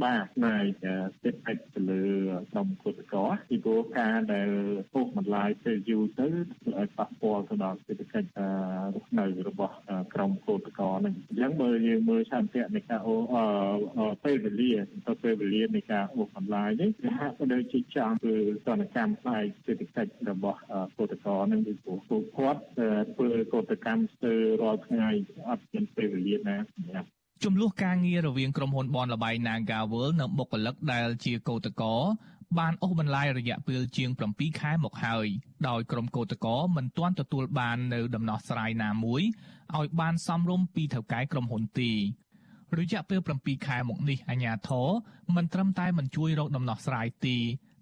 [0.03, 0.85] បាបផ្នែក
[1.21, 2.03] សេដ្ឋកិច្ចទៅលើ
[2.51, 4.49] ក្រុមគឧតកោពីព្រោះការដែល
[4.93, 8.27] ពុកបន្លាយទៅយូរទៅធ្វើឲ្យប៉ះពាល់ទៅដល់សេដ្ឋកិច្ច
[8.95, 9.75] រស់នៅរបស់
[10.13, 13.15] ក្រុមគឧតកោនឹងអញ្ចឹងបើយើងមើលឆន្ទៈនៃការអូ
[14.23, 14.73] ពេលវេលា
[15.07, 20.59] ទៅពេលវេលានៃការអូសបន្លាយនេះវាហាក់បីដូចជាចង់ធ្វើសនកម្មផ្នែកសេដ្ឋកិច្ចរបស់
[20.97, 22.61] គឧតកោនឹងពីព្រោះពួកគាត់
[23.13, 25.09] ធ្វើកោតកម្មស្ទើររាល់ថ្ងៃ
[25.49, 27.07] អត់មានពេលវេលាណាសម្រាប់
[27.43, 31.95] ចំនួនការងាររវាងក្រុមហ៊ុនបនលបៃ Nagawal និងបុគ្គលិកដែលជាកោតកោ
[32.59, 35.27] បានអូសបន្លាយរយៈពេលជាង7ខែមកហើយ
[35.67, 39.21] ដោយក្រុមកោតកោមិនទាន់ទទួលបាននៅដំណោះស្រាយណាមួយ
[39.77, 41.91] ឲ្យបានសមរម្យពីថៅកែក្រុមហ៊ុនទី
[42.79, 44.87] រយៈពេល7ខែមកនេះអាជ្ញាធរ
[45.35, 47.37] មិនត្រឹមតែមិនជួយរកដំណោះស្រាយទី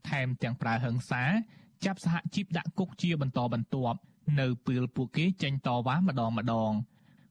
[0.09, 1.23] ថែមទាំងប្រើហិង្សា
[1.85, 3.99] ចាប់សហជីពដាក់គុកជាបន្តបន្ទាប់
[4.39, 6.71] នៅពេលពួកគេចេញតវ៉ាម្ដងម្ដង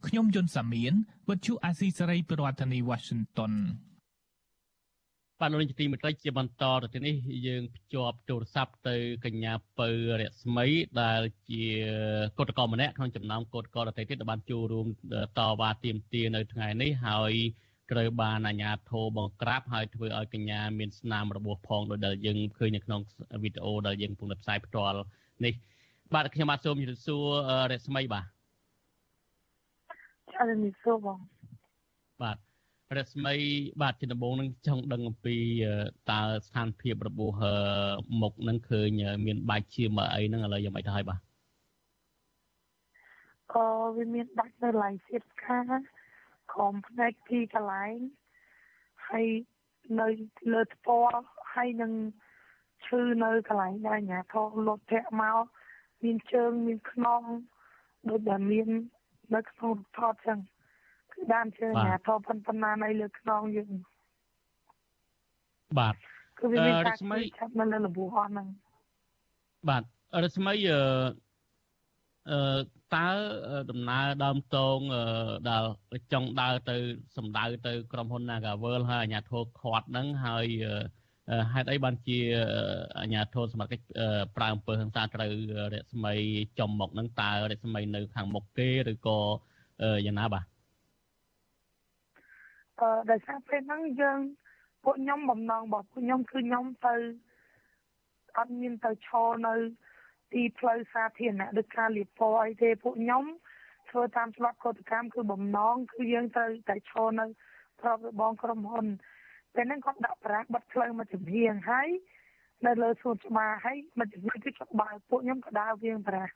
[0.07, 0.93] ខ្ញុំយុនសាមៀន
[1.29, 3.53] វិទ្យុអាស៊ីសេរីប្រធានាធិបតី Washington
[5.41, 7.15] បាទលោកនាយកទីមេត្រីជាបន្តទៅទីនេះ
[7.47, 9.89] យើងភ្ជាប់ទូរស័ព្ទទៅកញ្ញាពៅ
[10.21, 10.67] រស្មី
[11.03, 11.65] ដែលជា
[12.39, 14.87] កោតកម្នាក់ក្នុងចំណោមកោតកដទៃទៀតដែលបានចូលរួម
[15.39, 17.33] តវ៉ាទាមទារនៅថ្ងៃនេះហើយ
[17.93, 23.01] ត្រូវបានអាជ្ញាធរបង្ក្រាបហើយធ្វើឲ្យកញ្ញាមានស្នាមរបួសផងដោយដែលយើងឃើញនៅក្នុង
[23.43, 24.99] វីដេអូដែលយើងកំពុងតែផ្សាយផ្ទាល់
[25.45, 25.55] នេះ
[26.15, 27.25] បាទខ្ញុំបាទសូមជម្រាបសួរ
[27.73, 28.36] រស្មីបាទ
[30.41, 31.19] អរមីសូបង
[32.23, 32.37] បាទ
[32.97, 33.35] រស្មី
[33.83, 35.37] បាទជាដំបូងនឹងចង់ដឹងអំពី
[36.11, 37.43] តើស្ថានភាពរបួស
[38.21, 38.89] មុខនឹងឃើញ
[39.27, 41.21] មានបាច់ជាមកអីហ្នឹងឥឡូវយ៉ាងម៉េចទៅហើយបាទ
[43.55, 45.59] ក៏វាមានដាច់នៅឡៃសៀតខា
[46.53, 47.97] ក្រុមផ្នែកពីកន្លែង
[49.09, 49.27] ហើយ
[50.01, 50.09] នៅ
[50.53, 51.21] លើថ្ពាល់
[51.55, 51.93] ហើយនឹង
[52.87, 55.45] ឈឺនៅកន្លែងដែលអាញាធរលត់ធាក់មក
[56.05, 57.23] មានជើងមានខ្នង
[58.09, 58.69] ដូចតែមាន
[59.35, 60.39] នៅក្នុងថតចឹង
[61.13, 63.73] គឺបានជើងអាធប៉ុណ្ប៉ុណ្ណានៅលើខ្នងយើង
[65.79, 65.95] បាទ
[66.39, 66.97] គឺវាមានការ
[67.39, 68.47] ចាប់នៅលើលបួសអស់ហ្នឹង
[69.69, 69.83] បាទ
[70.25, 70.81] រស្មីអឺ
[72.31, 72.41] អឺ
[72.95, 73.09] តើ
[73.71, 74.79] ដំណើរដើមតង
[75.51, 75.65] ដែល
[76.13, 76.77] ចង់ដើរទៅ
[77.17, 80.47] សម្ដៅទៅ ក្រុមហ៊ុន Nagavel ហើយអាជ្ញាធរខាត់ហ្នឹងហើយ
[81.53, 82.19] ហេតុអីបានជា
[82.99, 83.85] អាជ្ញាធរសមត្ថកិច្ច
[84.37, 85.33] ប្រើអំពើហិង្សាត្រូវ
[85.75, 86.15] រស្មី
[86.59, 89.19] ចំមុខហ្នឹងតើរស្មីនៅខាងមុខគេឬក៏
[90.07, 90.45] យ៉ាងណាបាទ
[92.81, 94.19] អឺដោយសារពេលហ្នឹងយើង
[94.85, 96.95] ពួកខ្ញុំបំណងរបស់ពួកខ្ញុំគឺខ្ញុំទៅ
[98.39, 99.55] អត់មានទៅឈរនៅ
[100.33, 103.25] ទីផ្លូវសាធារណៈដូចការលៀបពណ៌អីទេពួកខ្ញុំ
[103.91, 107.27] ធ្វើតាមច្បាប់កតកម្មគឺបំណងគឺយើងត្រូវតែឈរនៅ
[107.81, 108.87] ប្របរបងក្រុមហ៊ុន
[109.57, 111.89] ពេលហ្នឹងគាត់ដាក់ប្រាក់បិទផ្លូវមកចំហៀងហើយ
[112.67, 116.33] នៅលើសួនច្បារហើយមកចំហៀងគឺច្បាស់ពួកខ្ញុំក៏ដើរវៀងប្រាក់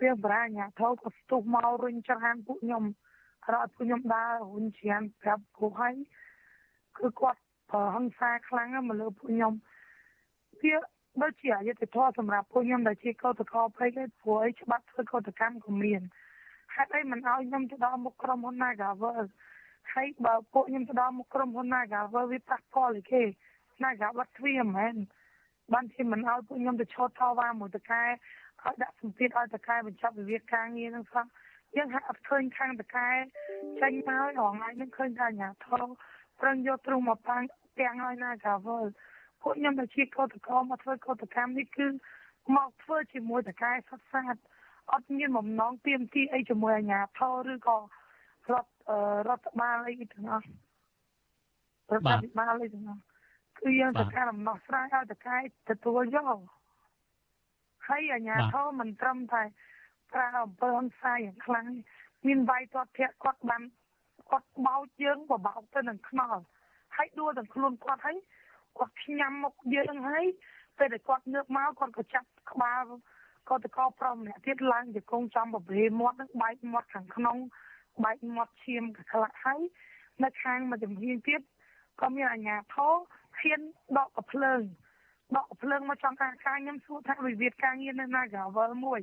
[0.00, 2.84] វៀងប្រាក់អាញាធោក៏ស្ទុះមករុញច្រានពួកខ្ញុំ
[3.52, 5.94] រត់ពួកខ្ញុំដើររុញច្រានប្រាប់ពួកហើយ
[6.98, 7.40] គឺគាត់
[7.70, 9.52] ប្រើហិង្សាខ្លាំងមកលើពួកខ្ញុំ
[10.62, 10.74] វា
[11.22, 16.02] ដូចជាអយុត្តិធម៌សម្រាប់ពួកខ្ញុំដែលជាកោតក្រពេកឯព្រោះឯច្បាប់ធ្វើកោតកម្មក៏មាន
[16.74, 19.24] ហេតុអីមិនឲ្យខ្ញុំទៅដល់មុខក្រុមហ៊ុន Nagavel
[19.94, 23.22] ហើយបើពួកខ្ញុំទៅដល់មុខក្រុមហ៊ុន Naga វើវាប៉ះពាល់គេ
[23.82, 24.96] Naga បាត់ទ្វាមែន
[25.72, 28.02] បានជាមិនឲ្យពួកខ្ញុំទៅឈរថវ៉ាមួយតកែ
[28.64, 31.26] ឲ្យដាក់សម្ពាធឲ្យតកែបញ្ចប់វិវាទការងារហ្នឹងសោះ
[31.76, 33.08] យើងហាក់អត់ឃើញខាងតកែ
[33.80, 35.82] ចេញមករងថ្ងៃហ្នឹងឃើញថាអាញាធរ
[36.40, 37.42] ប្រឹងយកទ្រូងមកប៉ាំង
[37.80, 38.86] ទាំងឲ្យណាកាវល
[39.42, 41.86] ពួកខ្ញុំដែលជាកោតក្រមកធ្វើកោតកម្មនេះគឺ
[42.56, 44.36] មកធ្វើជាមួយតកែសុទ្ធសាធ
[44.92, 47.76] អត់មានបំណងទៀមទីអីជាមួយអាញាធរឬក៏
[48.52, 48.77] រដ្ឋ
[49.28, 50.46] រដ្ឋបាលអីទាំងអស់
[51.92, 53.02] រដ្ឋាភិបាលអីទាំងអស់
[53.58, 55.36] គឺយើងត្រូវការដំណោះស្រាយឲ្យតកែ
[55.70, 56.38] ទទួលយក
[57.88, 59.42] ហើយអាញាធរមិនត្រឹមតែ
[60.12, 61.66] ប្រើអំពើហិង្សាយ៉ាងខ្លាំង
[62.26, 63.62] មានវាយទាត់ធាក់គាត់បាន
[64.30, 66.42] គាត់បោចយើងបបោកទៅនឹងខ្នល់
[66.96, 68.18] ហើយដួលទាំងខ្លួនគាត់ហើយ
[68.78, 70.26] គាត់ផ្ញើមុខយើងហើយ
[70.78, 72.84] ពេលដែលគាត់ងើបមកគាត់ក៏ចាប់ក្បាល
[73.48, 77.36] គាត់ទៅកោប្រមម្នាក់ទៀតឡើងជាកងចំបបេមាត់នឹងបែកមាត់ខាងក្នុង
[78.04, 79.60] បែកមាត់ឈាមកក្លាក់ហើយ
[80.24, 81.40] នៅខាងមួយចំហៀងទៀត
[82.00, 82.94] ក៏មានអាញាធរ
[83.40, 83.60] ហ៊ាន
[83.98, 84.60] ដកកភ្លើង
[85.36, 89.00] ដកកភ្លើងមកចង់ការការខ្ញុំសួរថាវិវាទការងារនៅណាកាវលមួយ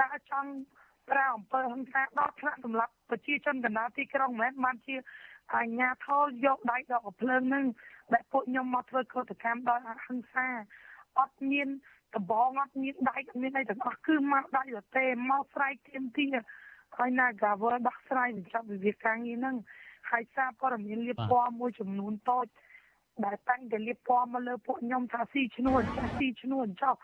[0.00, 0.50] តើចង់
[1.10, 4.96] ប្រើអំពើហិង្សាដល់ថ្នាក់សម្រាប់ប្រជាជនកណ្ដាលទីក្រុងមិនមែនបានជា
[5.56, 7.64] អាញាធរយកដៃដកកភ្លើងនឹង
[8.14, 10.46] ដែលពួកខ្ញុំមកធ្វើកតកម្មដោយអហិង្សា
[11.18, 11.68] អត់មាន
[12.16, 16.26] ដបងអត់មានដៃអត់មានអីទាំងអស់គឺមកដៃរទេមកស្រែកទៀមទា
[16.96, 19.56] ហើយណាកាវលដោះស្រាយបញ្ចប់វិវាទការងារហ្នឹង
[20.10, 22.46] ហើយសារព័ត៌មានលៀបពណ៌មួយចំនួនតូច
[23.24, 26.94] ដែលតាំងតែលៀបពណ៌មកលើពួកខ្ញុំថាស៊ីឈ្នួលចាស់ស៊ីឈ្នួលចុះ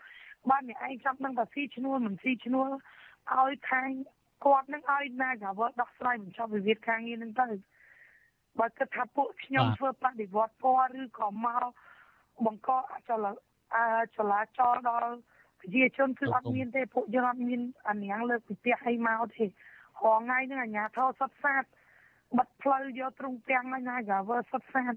[0.51, 2.69] បានអ្នកឯងចាំដឹងថាស៊ីឈ្នួលមិនស៊ីឈ្នួល
[3.37, 3.89] ឲ្យខាង
[4.45, 7.47] គាត់នឹងឲ្យណាកាវដោះស្រាយបញ្ចប់វិវាទការងារហ្នឹងទៅ
[8.59, 11.65] បើគិតថាពួកខ្ញុំធ្វើបដិវត្តពណ៌ឬក៏មក
[12.45, 13.27] បង្កអចល
[13.77, 15.13] អាចលាចលដល់
[15.61, 19.45] ប្រជាជនគឺអត់មានទេពួកយើងអត់មានអានាងលើកពីផ្ទះអីមកទេ
[20.07, 21.65] រងថ្ងៃហ្នឹងអាញាធរសុតសាត
[22.39, 24.95] បិទផ្លូវយកទ្រង់ទាំងហើយណាកាវើសុតសាត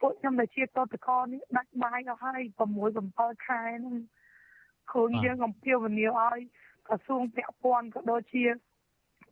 [0.00, 2.40] ពួកខ្ញុំដែលជាតតកនេះដាច់បាយអស់ហើយ
[2.88, 3.96] 6 7ខែហ្នឹង
[4.90, 6.40] ខ្លួនយើងអំពាវនាវឲ្យ
[6.88, 8.44] ក្រសួងពាក់ព័ន្ធក៏ដូចជា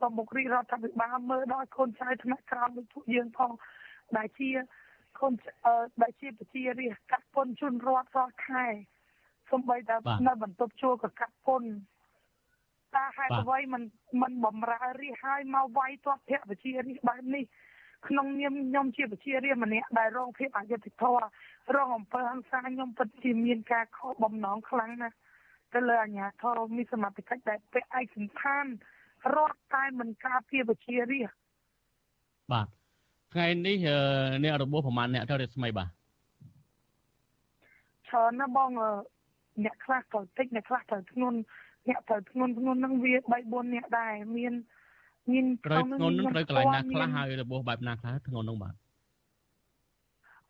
[0.00, 3.50] ប្រមុខរាជរដ្ឋាភិបាលមើលដល់កូនចៅថ្នាក់ក្រោមដូចពួកយើងផង
[4.16, 4.50] ដែលជា
[5.20, 5.32] កូន
[6.02, 8.66] ដែលជាប្រជារាស្ត្រកាត់ពន្ធជូនរដ្ឋរាល់ខែ
[9.50, 11.70] សំបីតែនៅបន្ទប់ជួលក៏កាត់ពន្ធ
[12.94, 13.82] តាហេតុអ្វីមិន
[14.22, 17.44] មិនបំរើរាជឲ្យមកវាយទាស់ភៈវិជារាជបែបនេះ
[18.08, 21.24] ក្នុងនាមខ្ញុំជាវិជារាជម្នាក់ដែលរងភាពអយុត្តិធម៌
[21.76, 25.16] រងអំពើហិង្សាខ្ញុំពិតជាមានការខកបំណងខ្លាំងណាស់
[25.74, 28.66] ទៅលើអាជ្ញាធរមានសមត្ថកិច្ចដែលពាក់ឯកសណ្ឋាន
[29.34, 31.30] រត់តែមិនការពារវិជារាជ
[32.52, 32.66] បាទ
[33.32, 33.76] ថ្ងៃនេះ
[34.42, 35.88] អ្នករបួសប្រមាណអ្នកទៅរស្មីបាទ
[38.08, 38.70] ច្រើនណាស់បង
[39.64, 41.38] អ្នកខ្លះក៏តិចអ្នកខ្លះក៏ធ្ងន់
[41.88, 44.52] អ្នកទៅធ្ងន់ធ្ងន់នឹងវា3 4អ្នកដែរមាន
[45.32, 48.74] មានត្រូវធ្ងន់នឹងត្រូវកន្លែងណាខ្លះហើយរបួសបែបណាខ្លះធ្ងន់នឹងបាទ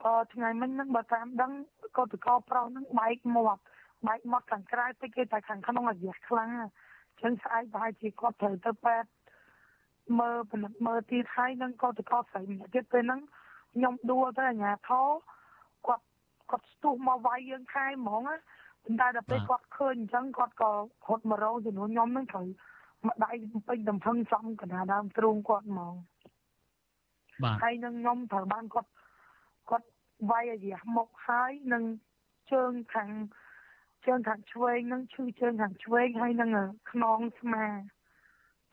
[0.04, 1.52] អឺថ្ងៃមិញហ្នឹងបើតាមដឹង
[1.98, 3.62] កតកោប្រុសហ្នឹងបែកមាត់
[4.06, 6.50] បែកមាត់ខាងក្រៅតិចគេតែខាងក្នុងអាយុខ្លាំង
[7.22, 9.08] ចឹងស្អែកប្រហែលជាគាត់ត្រូវទៅពេទ្យ
[10.20, 13.20] មើលពិនិត្យមើលទៀតហើយនឹងកតកោស្រីម្នាក់ទៀតពេលហ្នឹង
[13.74, 15.06] ខ្ញុំដួលទៅអាញាធរ
[15.86, 16.04] គាត់
[16.50, 18.36] គាត់ស្ទុះមកវាយយើងខែហ្មងណា
[18.86, 20.70] ប៉ុន្តែដល់ពេលគាត់ឃើញអញ្ចឹងគាត់ក៏
[21.08, 22.46] រត់មករងចំនួនខ្ញុំហ្នឹងត្រូវ
[23.06, 23.30] មកដៃ
[23.68, 25.94] ពេញតំផឹងចំកណ្ដាលដើមទ្រូងគាត់ហ្មង
[27.42, 28.90] បាទហើយនឹងខ្ញុំត្រូវបានគាត់
[29.70, 29.86] គាត់
[30.30, 31.84] វាយអាយះមកហើយនឹង
[32.52, 33.10] ជើងខាង
[34.06, 36.50] ជើងខាងឆ្វេងនឹងឈឺជើងខាងឆ្វេងហើយនឹង
[36.90, 37.66] ខ្នងស្មា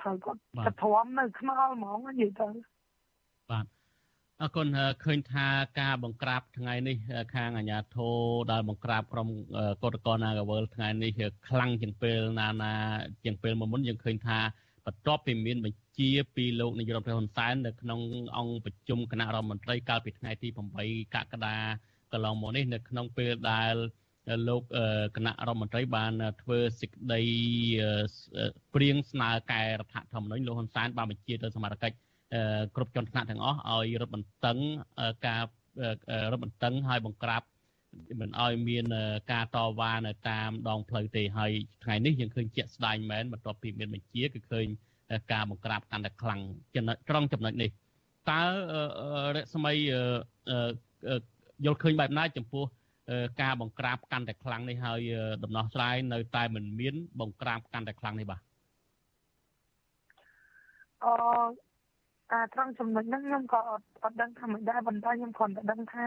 [0.02, 2.73] ត្រូវគាត់ទៅទ្រាំនៅខ្នល់ហ្មងនិយាយទៅបាទ
[4.44, 4.68] អរគុណ
[5.04, 5.48] ឃើញថា
[5.80, 6.98] ការបង្ក្រាបថ្ងៃនេះ
[7.36, 8.18] ខាងអាជ្ញាធរ
[8.52, 9.28] ដែលបង្ក្រាបក្រុម
[9.84, 11.12] កតកណាកវលថ្ងៃនេះ
[11.48, 12.74] ខ្លាំងជាងពេលណាណា
[13.24, 14.40] ជាងពេលមុនយើងឃើញថា
[14.86, 18.00] បន្ទាប់ពីមានបញ្ជាពីលោកនាយករដ្ឋមន្ត្រីហ៊ុនសែននៅក្នុង
[18.38, 20.48] អង្គប្រជុំគណៈរដ្ឋមន្ត្រីកាលពីថ្ងៃទី
[20.82, 21.56] 8កក្កដា
[22.12, 23.76] កន្លងមកនេះនៅក្នុងពេលដែល
[24.48, 24.62] លោក
[25.16, 27.22] គណៈរដ្ឋមន្ត្រីបានធ្វើសេចក្តី
[28.74, 31.94] ព្រៀងស្នើកែរដ្ឋធម្មនុញ្ញលោកហ៊ុនសែនបានបញ្ជាទៅសមាជិក
[32.76, 34.58] គ្រប់ជាន់ថ្នាក់ទាំងអស់ឲ្យរឹតបន្តឹង
[35.28, 35.42] ការ
[36.32, 37.44] រឹតបន្តឹងឲ្យបង្ក្រាប
[38.22, 38.86] មិនឲ្យមាន
[39.32, 41.52] ការតវ៉ានៅតាមដងផ្លូវទេហើយ
[41.84, 44.68] ថ្ងៃនេះយើងឃើញជាក់ស្ដែងមែនបន្ទាប់ពីមានបញ្ជាគឺឃើញ
[45.32, 46.40] ការបង្ក្រាបកាន់តែខ្លាំង
[46.76, 47.70] ចំណុចត្រង់ចំណុចនេះ
[48.32, 48.42] តើ
[49.36, 49.74] រស្មី
[51.66, 52.66] យល់ឃើញបែបណាចំពោះ
[53.42, 55.02] ការបង្ក្រាបកាន់តែខ្លាំងនេះហើយ
[55.44, 58.42] ដំណោះស្រាយនៅតែមិនមាន បង្ក្រាបកាន់តែខ្លាំងនេះបាទ
[61.04, 61.73] អឺអា
[62.54, 66.06] ត្រង់ចំណុចហ្នឹងខ្ញុំក៏អត់អត់ដឹងថាមិនដែរប៉ុន្តែខ្ញុំគ្រាន់តែដឹងថា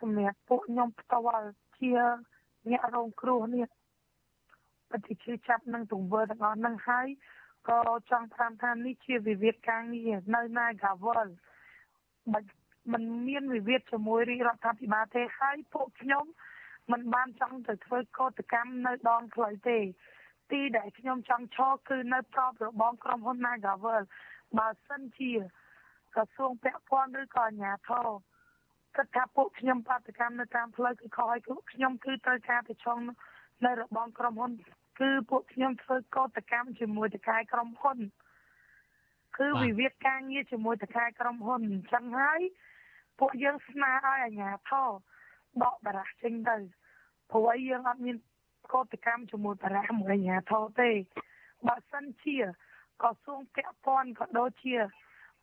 [0.00, 1.46] សម្រាប់ពួកខ្ញុំផ្ទាល់
[1.78, 1.92] ជា
[2.70, 3.66] អ្នករងគ្រោះនេះ
[4.90, 7.06] ប្រតិជាចាប់នឹងទង្វើទាំងអស់ហ្នឹងហើយ
[7.68, 7.78] ក៏
[8.10, 11.28] ចង់តាមថានេះជាវិវាទការងារនៅ Nagawal
[12.32, 12.44] មិន
[12.92, 16.24] មិនមានវិវាទជាមួយរាជរដ្ឋាភិបាលទេហើយពួកខ្ញុំ
[16.92, 19.78] មិនបានចង់ទៅធ្វើកោតកម្មនៅដងផ្លូវទេ
[20.50, 24.02] ទីដែលខ្ញុំចង់ឈរគឺនៅប្របរបងក្រុមហ៊ុន Nagavel
[24.58, 25.32] បើសិនជា
[26.14, 28.08] ក្រសួងពាក់ព័ន្ធឬក៏អាជ្ញាធរ
[28.96, 32.98] គិតថាពួកខ្ញុំបាតកម្មនៅតាមផ្លូវគឺខុសហើយគឺខ្ញុំគឺត្រូវការទៅឆង
[33.64, 34.52] នៅរបងក្រុមហ៊ុន
[35.00, 37.98] គឺពួកខ្ញុំធ្វើកោតកម្មជាមួយតកាយក្រុមហ៊ុន
[39.38, 42.40] គឺវិវាទការងារជាមួយតកាយក្រុមហ៊ុនអញ្ចឹងហើយ
[43.18, 44.88] ពួកយើងស្នើឲ្យអាជ្ញាធរ
[45.62, 46.56] ដកបារះចេញទៅ
[47.30, 48.16] ព្រោះឲ្យយើងអត់មាន
[48.72, 50.90] កោតកម្មជាមួយបារះមួយអាជ្ញាធរទេ
[51.68, 52.36] បើសិនជា
[53.02, 54.76] ក្រសួងពាក់ព័ន្ធក៏ដូចជា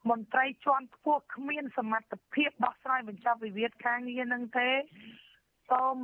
[0.09, 4.69] មន្ត្រីជាន់ខ្ពស់គ្មានសមត្ថភាពដោះស្រាយបញ្ចប់វិវាទការងារនឹងទេ
[5.69, 5.95] សូម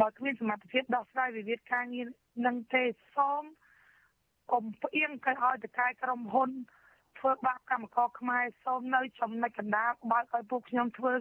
[0.00, 2.06] បើគ្មានសមត្ថភាពដោះស្រាយវិវាទការងារ
[2.46, 2.82] នឹងទេ
[3.16, 3.42] សូម
[4.52, 6.50] កុំផ្អៀងទៅឲ្យតកាយក្រុមហ៊ុន
[7.18, 11.14] ធ្វើបាបកម្មករខ្មែរសូមនៅចំណុចកណ្ដាលបើកឲ្យពួកខ្ញុំធ្វើ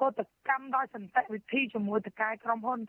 [0.00, 2.80] កោតកម្មដោយសន្តិវិធីជាមួយតកាយក្រុមហ៊ុន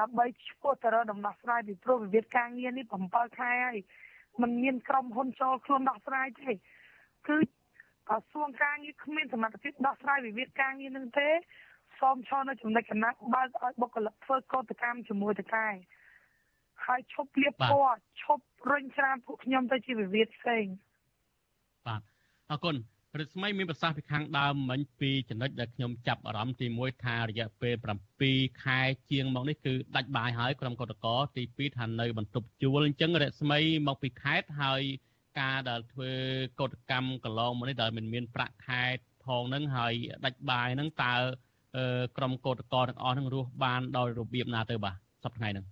[0.00, 3.78] ដើម្បីឈ្មោះទៅរកដំណោះស្រាយពីព្រោះវិវាទការងារនេះ7ខែហើយ
[4.42, 7.36] มันមានក្រុមហ៊ុនចូលខ្លួនដោះស្រាយទេគឺ
[8.08, 11.28] ក្រសួងការងារគ្មានសមត្ថភាពដោះស្រាយវិវាទការងារនឹងទេ
[12.00, 15.74] សូមឈរនៅចំណុចកណ្ដាលបើកឲ្យបុគ្គលិកធ្វើកោតកម្មជាមួយតកាយ
[16.86, 20.64] ហើយឈប់លៀបពណ៌ឈប់រុញច្រានពួកខ្ញុំទៅជាវិវាទផ្សេង
[21.86, 22.02] បាទ
[22.50, 22.76] អរគុណ
[23.20, 27.74] រិស្មីមានប្រសាសន៍ពីខាងដើមមិញពីចំណុចដែលខ្ញុំចាប់អារម្មណ៍ទី1ថារយៈពេល
[28.20, 34.82] 7ខែជាងមកនេះគឺដាច់បាយហើយក្រុមកតកទី2ថានៅបន្ទប់ជួលអញ្ចឹងរិស្មីមកពីខេត្តហើយ
[35.40, 36.10] ការដែលធ្វើ
[36.60, 38.82] កតកម្មកន្លងមកនេះដែលមិនមានប្រាក់ខែ
[39.24, 39.92] ផងហ្នឹងហើយ
[40.24, 41.14] ដាច់បាយហ្នឹងតើ
[42.16, 45.66] ក្រុមកតកទាំងអស់ហ្នឹងរស់បានដោយរបៀបណាទៅបាទសប្តាហ៍ថ្ងៃហ្នឹង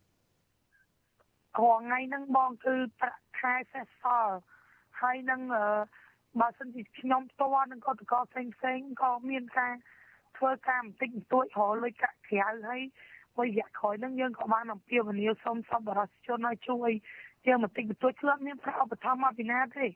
[1.58, 4.34] រាល់ថ្ងៃហ្នឹងបងគឺប្រាក់ខែសេសសល់
[5.00, 5.40] ហើយនឹង
[6.40, 9.74] បើសិនជាខ្ញុំផ្ទាល់នឹងកតកផ្សេងផ្សេងក៏មានការ
[10.36, 12.82] ធ្វើការបន្តិចបន្តួចរលុយកាក់ក្រៅហើយ
[13.36, 16.90] មួយរយៈក្រោយហ្នឹងយើងក៏បានអំពាវនាវសូមសប្បុរសជនឲ្យជួយ
[17.46, 19.86] យើងបន្តិចបន្តួចធ្លាប់មានប្រាក់ឧបត្ថម្ភមកពីណាទេ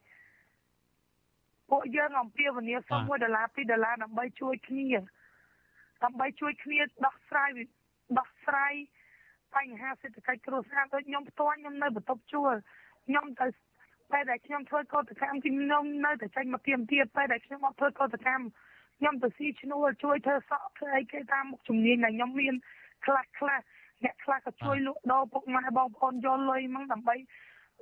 [1.71, 4.89] ពួកយើងអំពាវនាវសុំ1ដុល្លារ2ដុល្លារដើម្បីជួយគ្នា
[6.05, 7.49] ដើម្បីជួយគ្នាដោះស្រាយ
[8.19, 8.75] ដោះស្រាយ
[9.55, 12.55] បញ្ហាសេដ្ឋកិច្ចគ្រួសារដូចខ្ញុំផ្ទាល់ខ្ញុំនៅបន្ទប់ជួល
[13.07, 13.47] ខ្ញុំទៅ
[14.13, 18.45] ពេលដែលខ្ញុំធ្វើកោតកម្មខ្ញុំនៅតែចេញមកទៀមទៀតពេលដែលខ្ញុំមកធ្វើកោតកម្ម
[18.99, 22.55] ខ្ញុំទៅស៊ីឈ្នួលជួយធ្វើសក់ធ្វើអីគេតាមមុខជំនាញដែលខ្ញុំមាន
[23.05, 23.59] ខ្លះខ្លះ
[24.05, 27.17] អ្នកខ្លះក៏ជួយលក់ដូរពុកម៉ែបងប្អូនយកលុយមកដើម្បី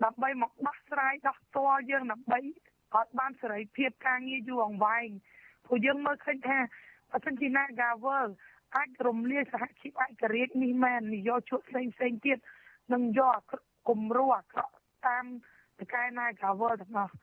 [0.04, 5.08] ដើម្បីមកដោះស្រាយដោះតល់យើងដើម្បីឲ្យបានសេរីភាពការងារយូរអង្វែង
[5.64, 6.58] ព្រោះយើងមើលឃើញថា
[7.10, 8.28] បើសិនជា Nagavel
[8.76, 12.38] អាចរំលាយសហជីពឯករាជ្យនេះមែននយោជកផ្សេងផ្សេងទៀត
[12.92, 13.40] នឹងយក
[13.88, 14.74] គំរូអាក្រក់
[15.06, 15.26] តាម
[15.80, 17.14] តកែណាកាវលទាំងអស់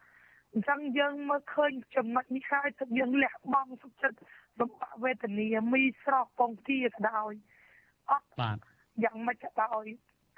[0.53, 4.17] អញ្ចឹងយើងមើលឃើញចំណុចនេះហើយទឹកយើងលះបង់សុខចិត្ត
[4.59, 7.33] លំបាកវេទនាមីស្រស់ពងទាក៏ដោយ
[8.11, 8.57] អត់បាទ
[9.03, 9.85] យ៉ាងម៉េចក៏ដោយ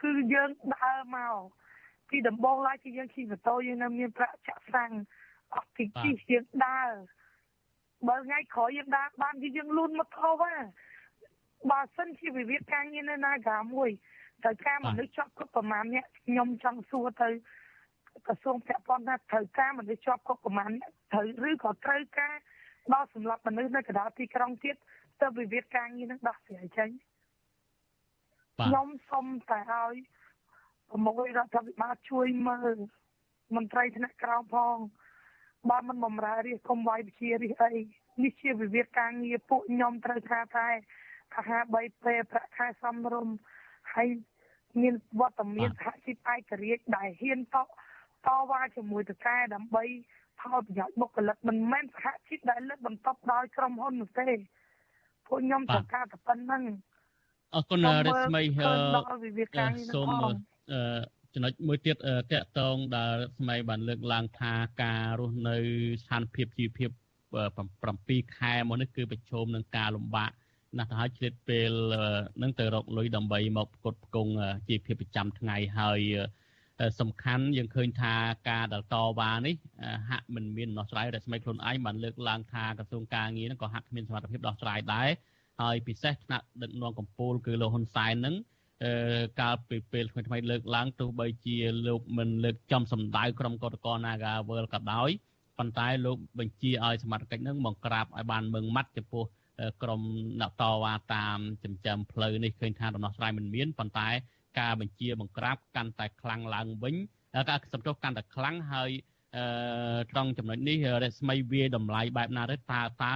[0.01, 1.35] គឺយើងដើរមក
[2.09, 4.91] ពីដំបូងឡើយគឺយើងជិះម៉ូតូយើងនៅមានប្រាក់ចាក់សាំង
[5.55, 6.91] អត់ពីជិះយើងដើរ
[8.07, 10.53] បើថ្ងៃក្រោយយើងដើរបានគឺយើងលូនមកធោវ៉ា
[11.71, 13.89] បើសិនជាវិវាទការងារនៅណាកាមួយ
[14.43, 17.29] ត្រូវការមនុស្សជាប់គុកប្រមាណអ្នកខ្ញុំចង់សួរទៅ
[18.27, 22.35] ក្រសួងពាក់ព័ន្ធថាត្រូវការមនុស្សជាប់គុកប្រមាណអ្នកត្រូវឬក៏ត្រូវការ
[22.93, 24.75] ដល់សម្រាប់មនុស្សនៅកណ្ដាលទីក្រុងទៀត
[25.21, 26.89] ទៅវិវាទការងារនឹងដោះស្រាយចេញ
[28.63, 29.95] ខ្ញុំសូមតែឲ្យ
[30.89, 32.77] ប្រមុខរដ្ឋាភិបាលជួយមើល
[33.55, 34.77] មន្ត្រីថ្នាក់ក្រោមផង
[35.69, 37.73] បើមិនបំរើរាជគុំវាយវិជារាជអី
[38.23, 40.69] នេះជាវិវាទការងារពួកខ្ញុំត្រូវការតែ
[41.35, 43.35] អាហារ3ពេលប្រាក់ខែសមរម្យ
[43.93, 44.09] ហើយ
[44.81, 47.57] មានវត្តមានសហជីពឯករាជ្យដែលហ៊ានត
[48.27, 49.83] តវ៉ាជាមួយតកែដើម្បី
[50.39, 54.29] ផលប្រយោជន៍បុគ្គលិកមិនមែនសហជីពដែលលើកបន្ទប់ដោយក្រុមហ៊ុននោះទេ
[55.27, 56.63] ពួកខ្ញុំត្រូវការតែប៉ុណ្្នឹង
[57.55, 58.41] អរគុណរស្មី
[59.95, 60.09] សូម
[61.33, 61.95] ចំណុចមួយទៀត
[62.31, 65.57] តកតងដែលស្មីបានលើកឡើងថាការរស់នៅ
[66.01, 66.89] ស្ថានភាពជីវភាព
[67.63, 70.31] 7ខែមកនេះគឺប្រឈមនឹងការលំបាក
[70.77, 71.71] ណាស់ទៅហើយឆ្លៀតពេល
[72.41, 74.33] នឹងទៅរកលុយដើម្បីមកផ្គត់ផ្គង់
[74.67, 75.99] ជីវភាពប្រចាំថ្ងៃហើយ
[76.99, 78.13] សំខាន់យើងឃើញថា
[78.49, 79.55] ការដតវ៉ានេះ
[80.09, 85.09] ហាក់មិនមានដំណោះស្រាយរស្មីខ្លួនឯងបានលើកឡើងថាក្រសួងការងារនឹងក៏ហាក់គ្មានសមត្ថភាពដោះស្រាយដែរ
[85.61, 88.35] ហើយពិសេសថ្នាក់ដឹកនាំកម្ពុជាគឺលោកហ៊ុនសែននឹង
[89.41, 91.57] កាលពីពេលថ្មីថ្មីលើកឡើងទោះបីជា
[91.87, 95.09] លោកមិនលើកចំសម្ដៅក្រុមកតក Naga World ក៏ដោយ
[95.57, 99.23] ប៉ុន្តែលោកបញ្ជាឲ្យសមត្ថកិច្ចនឹងបង្ក្រាបឲ្យបានមឹងម៉ាត់ចំពោះ
[99.83, 100.01] ក្រម
[100.41, 104.09] អ្នកតវ៉ាតាមចិញ្ចឹមផ្លូវនេះឃើញថាដំណោះស្រាយមិនមានប៉ុន្តែ
[104.59, 106.95] ការបញ្ជាបង្ក្រាបកាន់តែខ្លាំងឡើងវិញ
[107.49, 108.91] ការសំទោសកាន់តែខ្លាំងហើយ
[109.35, 109.43] អឺ
[110.11, 113.15] ត្រង់ចំណុចនេះរស្មីវាតម្លៃបែបណាទៅតើតើ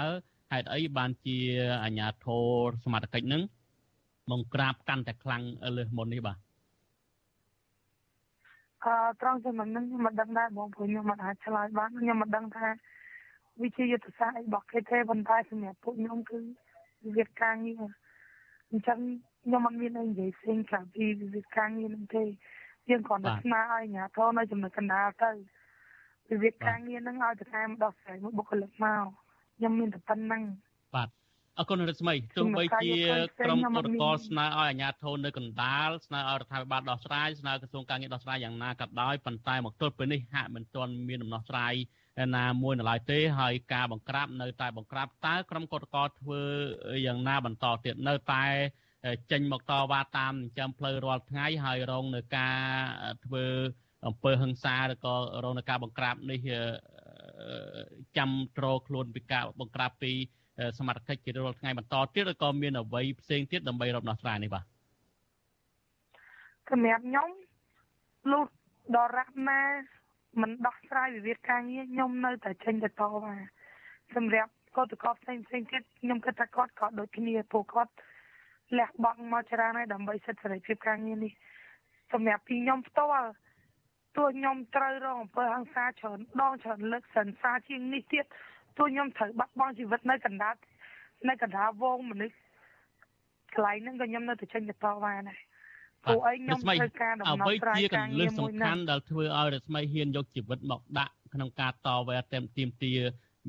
[0.51, 1.37] ហេតុអីបានជា
[1.83, 2.27] អាញាធ
[2.65, 3.41] រសមត្ថកិច្ចនឹង
[4.31, 5.43] បង្ក្រាបកាន់តែខ្លាំង
[5.77, 6.37] លើសមុននេះបាទ
[8.85, 12.67] អឺត្រង់ចំណុចហ្នឹងខ្ញុំមិនដឹងដែរបងព្រោះខ្ញុំមិនអាចឆ្លើយបានខ្ញុំមិនដឹងថា
[13.63, 16.39] វិជាយុទ្ធសាស្ត្រអីរបស់គេទេប៉ុន្តែសម្រាប់ពួកខ្ញុំគឺ
[17.05, 17.83] វិវិការងារ
[18.71, 18.99] អញ្ចឹង
[19.47, 22.23] ខ្ញុំមិនមានអីនិយាយផ្សេងក្រៅពីវិវិការងារហ្នឹងទេ
[22.89, 25.31] យើងគ្រាន់តែស្នើឲ្យអាជ្ញាធរនៅចំណុចកណ្ដាលទៅ
[26.29, 29.03] វិវិការងារហ្នឹងឲ្យទៅតាមដោះស្រាយមួយបុគ្គលិកមក
[29.57, 30.41] ខ្ញុំមានតែប៉ុណ្្នឹង
[30.95, 31.09] បាទ
[31.59, 32.93] អរគុណរដ្ឋស្មីទោះបីជា
[33.45, 41.73] ក្រុមពលករស្នើឲ្យអាជ្ញាធរនៅកណ្ដាលស្នើឲ្យរដ្ឋាភិបាលដោះស្រាយស្នើក្រសួងការងារដោះស្រាយយ៉ាងណាក៏ដោយប៉ុន្តែមកទល់ពេលនេះហាក់មិនទាន់មានដំណោះស្រាយ
[42.37, 46.41] ណាមួយនៅឡើយទេហើយការបង្ក្រាបនៅតែបង្ក្រាបតើក្រុមកតកតធ្វើ
[47.05, 48.45] យ៉ាងណាបន្តទៀតនៅតែ
[49.31, 52.57] ចេញមកតវ៉ាតាមចាំផ្លូវរាល់ថ្ងៃហើយរងនៅការ
[53.25, 53.45] ធ្វើ
[54.07, 56.39] អំពើហិង្សាឬក៏រងនៅការបង្ក្រាបនេះ
[58.17, 60.11] ចាំត្រខ្លួនពីការបង្ក្រាបពី
[60.77, 64.63] សមត្ថកិច្ចជារាល់ថ្ងៃបន្តទៀតឬក៏មានអ្វីផ្សេងទៀតដើម្បីរកដោះស្រាយនេះបាទ
[66.71, 67.29] សម្រាប់ខ្ញុំ
[68.31, 68.43] លុះ
[68.95, 69.61] ដរាបណា
[70.41, 73.35] មិនដោះស្រាយវិវាទការងារខ្ញុំនៅតែចេញទៅតវ៉ា
[74.15, 77.91] សម្រាប់កតកតផ្សេងផ្សេងទៀតខ្ញុំគិតថាគាត់ក៏ដូចគ្នាពួកគាត់
[78.77, 81.31] លះបង់មកច្រើនហើយដើម្បីសិទ្ធិសេរីភាពការងារនេះ
[82.13, 83.29] សម្រាប់ពីខ្ញុំផ្ទាល់
[84.15, 88.25] ទោះខ្ញុំត្រូវរងអំពើហិង្សាច្រើនដងច្រើនលើកសន្សាជាងនេះទៀត
[88.77, 90.55] ទោះខ្ញុំត្រូវបាត់បង់ជីវិតនៅកណ្ដាល
[91.29, 92.35] នៅកណ្ដាលវងមនុស្ស
[93.53, 95.39] កន្លែងហ្នឹងក៏ខ្ញុំនៅតែចេញទៅតវ៉ាដែរ
[96.07, 102.91] ពួកឯងខ្ញុំត្រូវការដំណោះស្រាយការងារមួយហ្នឹងអ្វីជាកន្លឹះសំខាន់ដែលធ្វើឲ្យរស្មីហ៊ានយកជីវិតមកដាក់ក្នុងការតវ៉ាต็មទីមទា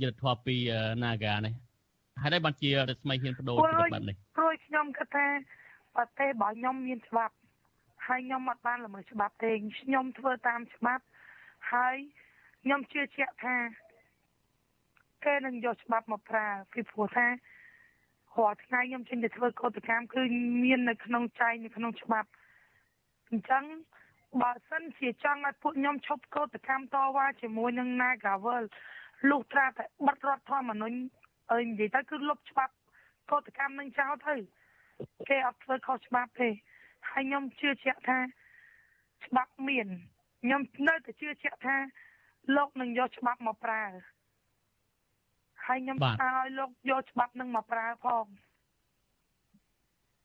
[0.02, 0.56] យុទ្ធធម៌ពី
[1.02, 1.54] Naga នេះ
[2.20, 5.26] ហើយដែរបានជារស្មីហ៊ានបដូរជីវិតបែបនេះព្រោះខ្ញុំគិតថា
[5.96, 7.34] ប្រទេសរបស់ខ្ញុំមានច្បាប់
[8.06, 9.50] ហើយខ្ញុំអត់បានល្មើសច្បាប់ទេ
[9.80, 11.04] ខ្ញុំធ្វើតាមច្បាប់
[11.72, 11.96] ហើយ
[12.62, 13.56] ខ្ញុំជឿជាក់ថា
[15.24, 17.26] គេនឹងយកច្បាប់មកប្រើពីព្រោះថា
[18.36, 20.22] រាល់ថ្ងៃខ្ញុំចេញទៅធ្វើកោតកម្មគឺ
[20.64, 22.28] មាននៅក្នុងចែងនៅក្នុងច្បាប់
[23.30, 23.64] អញ្ចឹង
[24.42, 28.64] បើសិនជាចង់ឲ្យពួកខ្ញុំឈប់កោតកម្មតវ៉ាជាមួយនឹង Nagavel
[29.30, 30.96] លុះត្រាតែបិទរដ្ឋធម្មនុញ្ញ
[31.52, 32.74] អើនិយាយទៅគឺលុបច្បាប់
[33.30, 34.34] កោតកម្មនឹងចោលទៅ
[35.28, 36.48] គេអត់ធ្វើខុសច្បាប់ទេ
[37.10, 38.18] ហើយខ្ញុំជឿជាក់ថា
[39.26, 39.88] ច្បាប់មាន
[40.42, 41.76] ខ្ញុំនៅតែជឿជាក់ថា
[42.56, 43.84] លោកនឹងយកច្បាប់មកប្រើ
[45.66, 48.26] ហើយខ្ញុំស្នើឲ្យលោកយកច្បាប់នឹងមកប្រើផង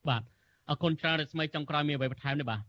[0.09, 0.23] បាទ
[0.69, 2.61] អរគុណច្រើនរស្មីចុងក្រោយមានអ្វីបន្ថែមទេបាទ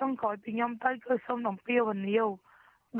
[0.00, 2.26] ចុងក្រោយពីខ្ញុំទៅគឺសូមអំពាវនាវ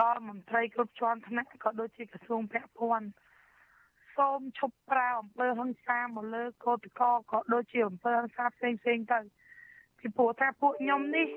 [0.02, 3.06] ដល់មន្ត្រីគ្រប់ជាន់ថ្នាក់ក៏ដូចជាក្រសួងពាក់ព័ន្ធ
[4.16, 9.20] សូមឈប់ប្រើអំពើហិង្សាមកលើកោតកោក៏ដូចជាអំពើហិង្សាផ្សេងផ្សេងទៅ
[9.98, 11.28] ពីព្រោះថាពួកខ្ញុំនេះ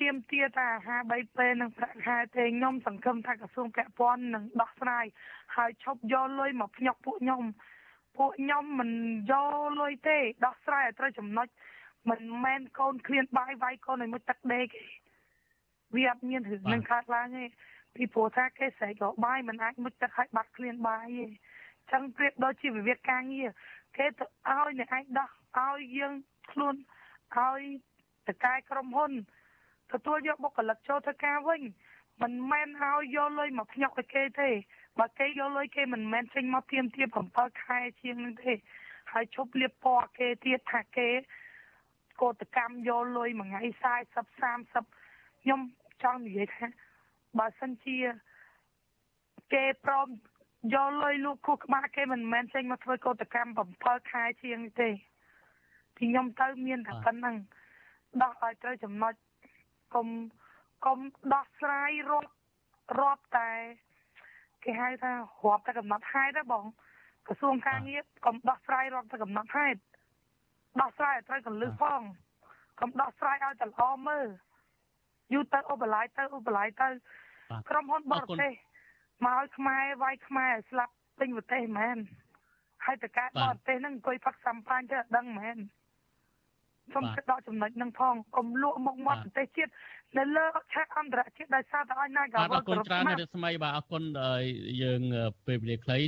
[0.00, 5.04] ទៀមទាថាអាហារ3ពេលនិងប្រាក់ខែទេខ្ញុំសង្ឃឹមថាក្រសួងពាក់ព័ន្ធនឹងដោះស្រាយ
[5.56, 7.42] ហើយឈប់យកលុយមកភ្ញាក់ពួកខ្ញុំ
[8.16, 8.90] ពួកខ្ញុំមិន
[9.30, 11.46] យកលុយទេដោះស្រាយឲ្យត្រូវចំណុច
[12.10, 14.66] មិនមែនកូនឃ្លានបាយវាយកូនឲ្យមួយទឹកដេក
[15.94, 17.44] វាអត់មានរឿងនឹងកើតឡើងទេ
[17.94, 21.26] ពីព្រោះថាគេស្រែករបាយមិនអាចមុជទឹកឲ្យបាត់ឃ្លានបាយទេ
[21.92, 23.48] ចឹងប្រៀបដូចជាវិវាទការងារ
[23.96, 26.12] គេទៅឲ្យអ្នកឯងដោះឲ្យយើង
[26.50, 26.74] ខ្លួន
[27.36, 27.62] ឲ្យ
[28.28, 29.12] តកែក្រុមហ៊ុន
[29.92, 31.62] ទទួលយកបុគ្គលិកចូលធ្វើការវិញ
[32.22, 34.50] មិនមែនឲ្យយកលុយមកភ្ញាក់ឲ្យគេទេ
[34.98, 38.52] បើគេយកលុយគេមិនមែនចេញមកទៀមទា7ខែជាងនឹងទេ
[39.12, 41.08] ហើយឈប់លៀបពណ៌គេទៀតថាគេ
[42.22, 43.62] កោតកម្មយកលុយមួយថ្ងៃ
[44.04, 45.60] 40 30ខ្ញុំ
[46.02, 46.66] ចង់និយាយថា
[47.38, 47.98] បើសិនជា
[49.52, 50.08] គេព្រម
[50.74, 53.50] យកលុយលក់ខួរក្បាលគេមិនមែនចេញមកធ្វើកោតកម្ម
[53.82, 54.88] 7ខែជាងទេ
[55.96, 57.36] ពីខ្ញុំទៅមានតែប៉ុណ្្នឹង
[58.22, 59.14] ដោះឲ្យត្រូវចំណុច
[59.94, 60.08] កុំ
[60.86, 60.98] កុំ
[61.34, 62.30] ដោះស្រាយរាប់
[63.00, 63.50] រាប់តែ
[64.64, 65.12] គេហៅថា
[65.44, 66.64] រាប់តែកំណត់ហេតុណាបង
[67.26, 69.80] ក្រសួងការងារកុំដោះស្រាយរាប់តែកំណត់ហេតុ
[70.80, 72.02] ដោះស្រាយឲ្យត្រូវកលឹះផង
[72.80, 74.26] កុំដោះស្រាយឲ្យតែល្អមើល
[75.32, 76.88] យូរទៅអូបឡាយទៅអូបឡាយទៅ
[77.68, 78.52] ក្រុមហ៊ុនបរទេស
[79.24, 81.96] មកឲ្យខ្មែរវាយខ្មែរឲ្យស្លាប់ពេញប្រទេសមែន
[82.84, 85.58] ហើយតកាបរទេសហ្នឹងអង្គុយផឹកសំផានទៅអត់ដឹងមែន
[86.94, 89.70] សូមគិតដល់ចំណុចហ្នឹងផងកុំលក់មុខមាត់ប្រទេសជាតិ
[90.18, 94.02] នៅលើឆាកអន្តរជាតិដោយសារតែឲ្យណាកាវលអរគុណច្រើនរស្មីបាទអរគុណ
[94.82, 95.02] យើង
[95.46, 95.98] ពេលវេលាខ្លី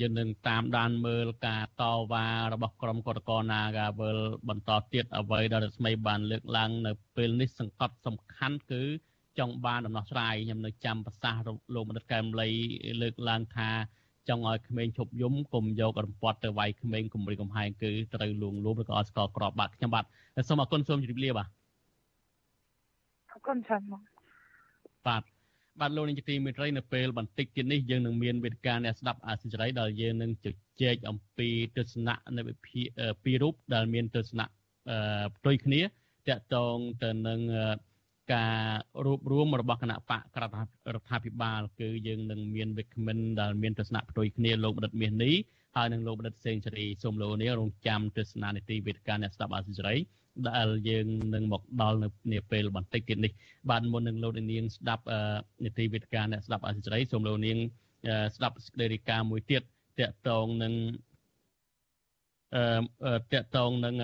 [0.00, 4.18] យើងនឹងតាមដានមើលការតវ៉ារបស់ក្រុមកតកណាកាវល
[4.48, 8.82] បន្តទៀតអ្វីដែលរស្មីបានលើកឡើងនៅពេលនេះសង្កត់សំខាន់គឺ
[9.38, 11.42] ចង់បានដំណោះស្រាយខ្ញុំនៅចាំប្រសាសន៍
[11.74, 12.48] លោកមនិតកែមលី
[13.02, 13.68] លើកឡើងថា
[14.28, 20.04] ចង់ឲ្យក្មេងឈប់យំកុំយករំពាត់ទៅវាយក្មេងគំរាមកំហែងគឺត្រូវលួងលោមឬក៏អត់ស្គាល់ក្របបាទខ្ញុំបាទ
[20.48, 21.48] សូមអរគុណសូមជម្រាបលាបាទ
[23.32, 24.02] អរគុណច្រើនមក
[25.06, 25.22] បាទ
[25.80, 30.46] បាទលោកនាយកទីមេត្រីនៅពេលបន្តិចទៀតនេះយើងនឹងមានវេទិកាអ្នកស្ដាប់អាស៊ីសេរីដែលយើងនឹងជ
[30.80, 32.84] ជែកអំពីទស្សនៈនៃវិភាគ
[33.24, 34.46] ពីររូបដែលមានទស្សនៈ
[35.36, 35.86] ផ្ទុយគ្នាត
[36.28, 37.40] កតងទៅនឹង
[38.34, 38.54] ការ
[39.04, 40.54] រួបរวมរបស់គណៈបកក្រដ្ឋ
[40.94, 45.34] រដ្ឋាភិបាលគឺយើងនឹងមានវិក្កាមិនដែលមានទស្សនៈផ្ទុយគ្នាលោកបណ្ឌិតមាសនេះ
[45.76, 49.96] ហើយនឹងលោកបណ្ឌិតសេងសេរីសូមលោកនាងរងចាំទស្សនានីតិវេទិកាអ្នកស្ដាប់អាស៊ីសេរី
[50.48, 53.32] ដែលយើងនឹងមកដល់នៅនាពេលបន្តិចទៀតនេះ
[53.70, 55.04] បាទមុននឹងលោកនាងស្ដាប់
[55.64, 57.58] នីតិវេទិកាអ្នកស្ដាប់អាស៊ីសេរីសូមលោកនាង
[58.36, 59.62] ស្ដាប់សេចក្តីរាយការណ៍មួយទៀត
[59.98, 60.74] តកតងនឹង
[62.54, 63.94] អឺតកតងនឹង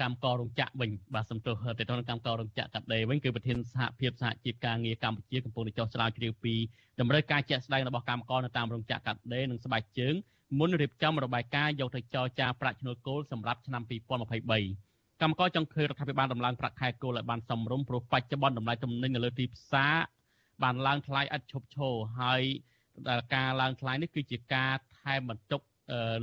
[0.00, 6.54] កម្មកររោងចក្រវិញបាទសំទោសទៅទៅនឹងកម្មកររោងចក្រកាត់ដេរវិញគឺប្រធានសហភាពសហជីពការងារកម្ពុជាកំពុងតែចោះស្រាវជ្រាវពី
[7.00, 10.14] តម្រូវការជាក់ស្ដែងរបស់កម្មករនៅតាមរោងចក្រកាត់ដេរនិងស្បែកជើង
[10.58, 19.94] មុនរៀបចំរបាយការណ៍យកទៅចរចាប្រាក់ឈ្នួលគោលសម្រាប់ឆ្នាំ2023កម្មករចង់ឃើញរដ្ឋាភិបាលដំឡើងប្រាក់ខែគោលឲ្យបានសមរម្យព្រោះបច្ចុប្បន្នតម្លៃទំនិញនៅលើទីផ្សារ
[20.62, 22.42] បានឡើងថ្លៃឥតឈប់ឈរហើយ
[23.34, 25.60] ការឡើងថ្លៃនេះគឺជាការថែមបន្ទុក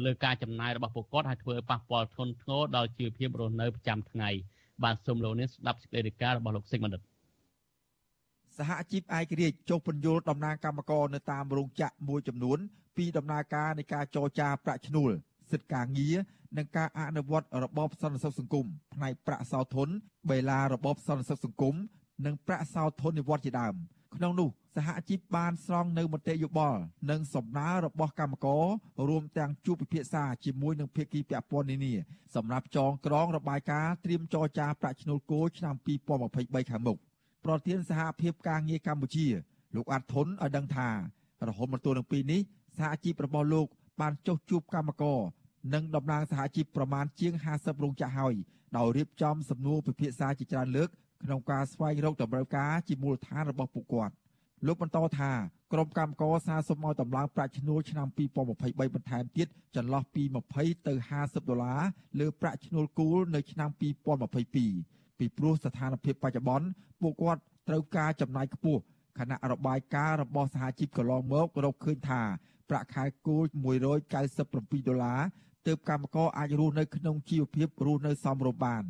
[0.05, 4.29] លើការចំណាយរបស់ពលរដ្ឋហើយធ្វើឲ្យប៉ះពាល់ធ្ងន់ធ្ងរដល់ជីវភាពរស់នៅប្រចាំថ្ងៃ
[4.83, 7.01] បាទសូមលោកនេះស្ដាប់សេចក្តីរាយការណ៍របស់លោកសេចបណ្ឌិត
[8.57, 12.57] សហជីពឯករាជ្យចុះពន្យល់តំណាងកម្មករនៅតាមរោងចក្រមួយចំនួន
[12.97, 15.11] ពីដំណើរការនៃការចរចាប្រាក់ឈ្នួល
[15.51, 16.15] សិទ្ធិការងារ
[16.57, 19.89] និងការអនុវត្តរបបសន្តិសុខសង្គមផ្នែកប្រាក់សោធន
[20.29, 21.75] បេឡារបបសន្តិសុខសង្គម
[22.25, 23.75] និងប្រាក់សោធននិវត្តជាដើម
[24.17, 28.63] ក្នុងនោះសហជីពបានស្រង់នៅមតិយោបល់និងសំណើរបស់កម្មករ
[29.07, 31.93] រួមទាំងជួបពិភាក្សាជាមួយនឹងភាគីពាក់ព័ន្ធនានា
[32.35, 35.75] សម្រាប់ចងក្រងរបាយការណ៍ត្រៀមចរចាប្រាក់ឈ្នួលគោលឆ្នាំ
[36.23, 36.97] 2023ខាងមុខ
[37.45, 39.27] ប្រធានសហភាពការងារកម្ពុជា
[39.75, 40.89] លោកអាត់ធុនឲ្យដឹងថា
[41.47, 42.41] រហូតមកទល់នឹងពេលនេះ
[42.77, 43.67] សហជីពរបស់លោក
[44.01, 45.19] បានចុះជួបកម្មករ
[45.73, 48.33] និងតំណាងសហជីពប្រមាណជាង50រោងចក្រហើយ
[48.77, 50.89] ដោយរៀបចំសំណួរពិភាក្សាជាច្រើនលើក
[51.23, 54.13] ក្នុងការស្វែងរកតម្រូវការជាមូលដ្ឋានរបស់ពួកគាត់
[54.67, 55.31] លោកបន្តថា
[55.73, 60.23] ក្រុមកម្មការសាសុំឲ្យតម្លើងប្រាក់ឈ្នួលឆ្នាំ2023បន្ថែមទៀតចន្លោះពី
[60.55, 61.81] 20ទៅ50ដុល្លារ
[62.19, 66.67] លើប្រាក់ឈ្នួលគោលនៅឆ្នាំ2022ពីព្រោះស្ថានភាពបច្ចុប្បន្ន
[67.01, 68.81] ពួកគាត់ត្រូវការចំណាយខ្ពស់
[69.19, 72.21] ខណៈរបាយការណ៍របស់សហជីពកន្លងមករកឃើញថា
[72.69, 73.45] ប្រាក់ខែគោល
[74.15, 75.21] 197ដុល្លារ
[75.67, 78.83] ទើបកម្មករអាចរស់នៅក្នុងជីវភាពរស់នៅសមរម្យបាន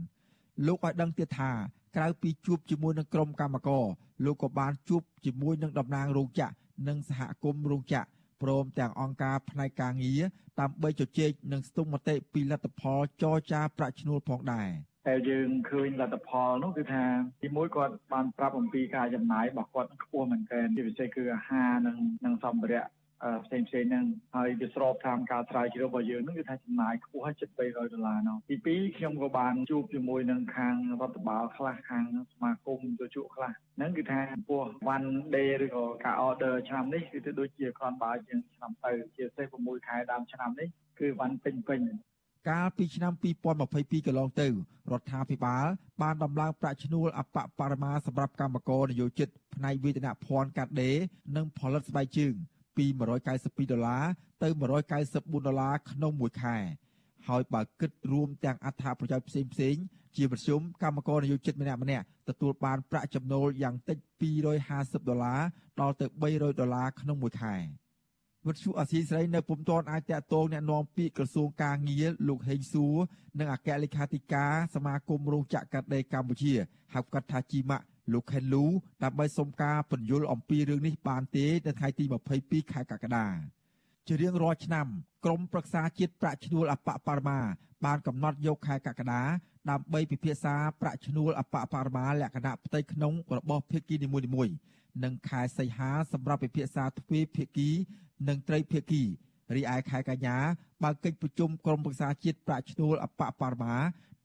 [0.68, 1.52] លោកឲ្យដឹងទៀតថា
[1.96, 3.86] ក្រៅពីជួបជាមួយនឹងក្រុមកម្មករ
[4.26, 6.54] លោកក៏បានជួបជាមួយនឹងតំណាងរោងចក្រ
[6.88, 8.08] និងសហគមន៍រោងចក្រ
[8.44, 10.22] ព្រមទាំងអង្គការផ្នែកការងារ
[10.60, 14.70] ដើម្បីជជែកនិងស្ទង់មតិពីលទ្ធផលចរចាប្រាក់ឈ្នួលផងដែរ
[15.08, 17.04] តែយើងឃើញលទ្ធផលនោះគឺថា
[17.42, 22.86] ទីមួយគាត់បានប្រាប់អំពីការចំណាយរបស់គាត់ខ្ពស់មែនទែនជាពិសេសគឺអាហារនិងនិងសម្ភារៈ
[23.46, 24.06] ផ្សេងផ្សេងហ្នឹង
[24.36, 32.04] ហើយវាស្របតាមការស្រាវជ្រាវរបស់យើងហ្នឹងគឺថាចំណាយខ្ពស់ហើយជិត300ដុល្លារនោះទី2ខ្ញុំក៏បានជួបជាមួយនឹងខាងរដ្ឋបាលខ្លះខាង
[32.34, 34.20] សមាគមទៅជក់ខ្លះហ្នឹងគឺថា
[34.50, 34.64] ពោះ
[34.96, 40.68] one day ឬក៏ការ order ឆ្នាំនេះគឺទៅដូចជាគ្រាន់បើជាងឆ្នាំទៅជាពិសេស6ខែដើមឆ្នាំនេះ
[41.00, 41.82] គឺ one ពេញពេញ
[42.50, 43.14] កាលពីឆ្នាំ
[43.60, 44.48] 2022កន្លងទៅ
[44.92, 45.66] រដ្ឋាភិបាល
[46.02, 50.98] បានដំឡើងប្រាក់ឈ្នួលអបបរមាសម្រាប់កម្មករនិយោជិតផ្នែកវេទនភ័ណ្ឌកាត់ដេរ
[51.36, 52.36] និងផលិតស្បែកជើង
[52.77, 52.87] ពី
[53.29, 54.05] 192ដុល្លារ
[54.43, 54.49] ទៅ
[54.99, 56.57] 194ដុល្លារក្នុងមួយខែ
[57.29, 59.77] ហើយបើគិតរួមទាំងអត្ថប្រយោជន៍ផ្សេងផ្សេង
[60.17, 63.99] ជាប្រជុំកម្មករនយោជិតម្នាក់ម្នាក់ទទួលបានប្រាក់ចំណូលយ៉ាងតិច
[64.55, 65.41] 250ដុល្លារ
[65.81, 67.57] ដល់ទៅ300ដុល្លារក្នុងមួយខែ
[68.47, 72.97] វិទ្យុអាស៊ីសេរីនៅពុំទាន់អាចតាក់ទងแนะនាំពាក្យក្រសួងការងារលោកហេងសួរ
[73.39, 76.53] និងអគ្គលេខាធិការសមាគមរោងចក្រកាត់ដេរកម្ពុជា
[76.95, 78.66] ហៅកាត់ថាជីម៉ាក់ លោកខេនលូ
[79.04, 82.04] ដើម្បីសុំការពន្យល់អំពីរឿងនេះបានទេនៅថ្ងៃទី
[82.40, 83.28] 22ខែកក្កដា
[84.08, 84.88] ជារៀងរាល់ឆ្នាំ
[85.26, 87.40] ក្រមប្រឹក្សាជាតិប្រាក់ឈ្នួលអបបរមា
[87.86, 89.22] បានកំណត់យកខែកក្កដា
[89.70, 94.54] ដើម្បីពិភាក្សាប្រាក់ឈ្នួលអបបរមាលក្ខណៈផ្ទៃក្នុងរបស់ភាគីនីមួយៗ
[95.04, 97.70] និងខែសីហាសម្រាប់ពិភាក្សាទ្វេភាគី
[98.28, 99.04] និងត្រីភាគី
[99.56, 100.38] រីឯខែកញ្ញា
[100.84, 103.76] បើកិច្ចប្រជុំក្រមប្រឹក្សាជាតិប្រាក់ឈ្នួលអបបរមា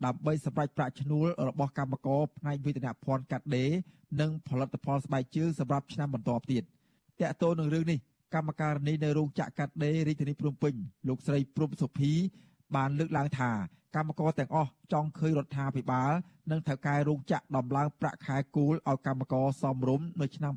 [0.07, 3.70] ដើម្បីសម្រេចប្រាក់ឈ្នួលរបស់កម្មករផ្នែកវេទនភ័ណ្ឌកាត់ដេរ
[4.20, 6.64] និងផលិតផលស្បែកជើងសម្រាប់ឆ្នាំបន្តទៀតត
[7.20, 7.99] កតទៅនឹងរឿងនេះ
[8.34, 10.74] កម្មការនីនៅរោងចក្រកាត់ដេររាជធានីភ្នំពេញ
[11.09, 12.12] លោកស្រីព្រំសុភី
[12.76, 13.51] បានលើកឡើងថា
[13.96, 16.12] កម្មករទាំងអស់ចង់ឃើញរដ្ឋាភិបាល
[16.51, 20.53] និងថៅកែរោងចក្រដំឡើងប្រាក់ខែគោលឲ្យកម្មករសមរម្យនៅឆ្នាំ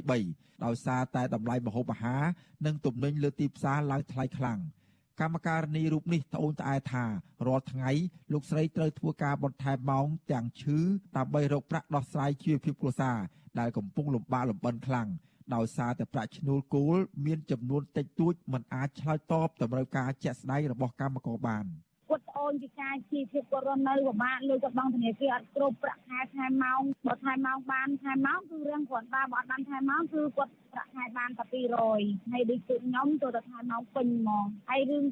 [0.00, 2.22] 2023ដោយសារតែតម្លៃម្ហូបអាហារ
[2.66, 4.58] និងទំនិញលើទីផ្សារឡើងថ្លៃខ្លាំង។
[5.20, 7.04] កម្មការនីរូបនេះត្អូញត្អែថា
[7.46, 7.90] រាល់ថ្ងៃ
[8.32, 10.78] លោកស្រីត្រូវធ្វើការបន្ថែមម៉ោងទាំងឈឺ
[11.16, 13.18] ដើម្បីរកប្រាក់ដោះស្រាយជីវភាពគ្រួសារ
[13.58, 15.08] ដែលកំពុងលំបាកលំបិនខ្លាំង
[15.54, 16.96] ដោយសារតែប្រាក់ឈ្នួលគោល
[17.26, 21.64] មានចំនួនតិចតួចមិនអាចឆ្លើយតបតម្រូវការជាក់ស្ដែងរបស់កម្មករបាន។
[22.10, 31.44] គាត់អូនពីការជីវភាពគាត់រស់នៅពិបាកលុយគាត់បង់ធនាគារអត់គ្រប់ប្រាក់ខែខែម៉ោងបើខែម៉ោងបានខែម៉ោងគឺរឿងគាត់បានបើអត់បានខែម៉ោងគឺគាត់ប្រាក់ខែបានតែ
[31.88, 35.04] 200ហើយដូចគឺខ្ញុំទៅតែខែម៉ោងពេញហ្មងហើយរឿង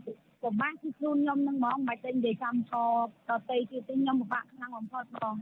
[0.42, 2.74] ពិបាកគឺខ្លួនខ្ញុំនឹងហ្មងមិនតែនិយាយចាំត
[3.28, 5.34] តទៅទៀតខ្ញុំពិបាកខ្លាំងបំផុតបង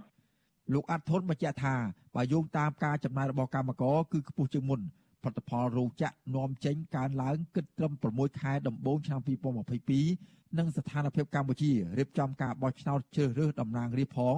[0.73, 1.75] លោកអាត់ធុនបញ្ជាក់ថា
[2.15, 4.81] បើយោងតាមការចំណាយរបស់កម្មករគឺខ្ពស់ជាងមុន
[5.23, 14.37] ផលិតផលរោងចក្រនាំចេញកើនឡើងគិតត្រឹម6ខែដំបូងឆ្នាំ2022 និងស្ថានភាពកម្ពុជារៀបចំការបោះឆ្នោតជ្រើសរើសតំណាងរាស្ត្រផង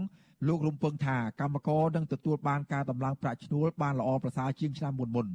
[0.48, 5.26] លោករំពឹងថាកម្មករនឹងទទួលបានការដំឡើងប្រាក់ឈ្នួលបានល្អប្រសើរជាងឆ្នាំមុនមុន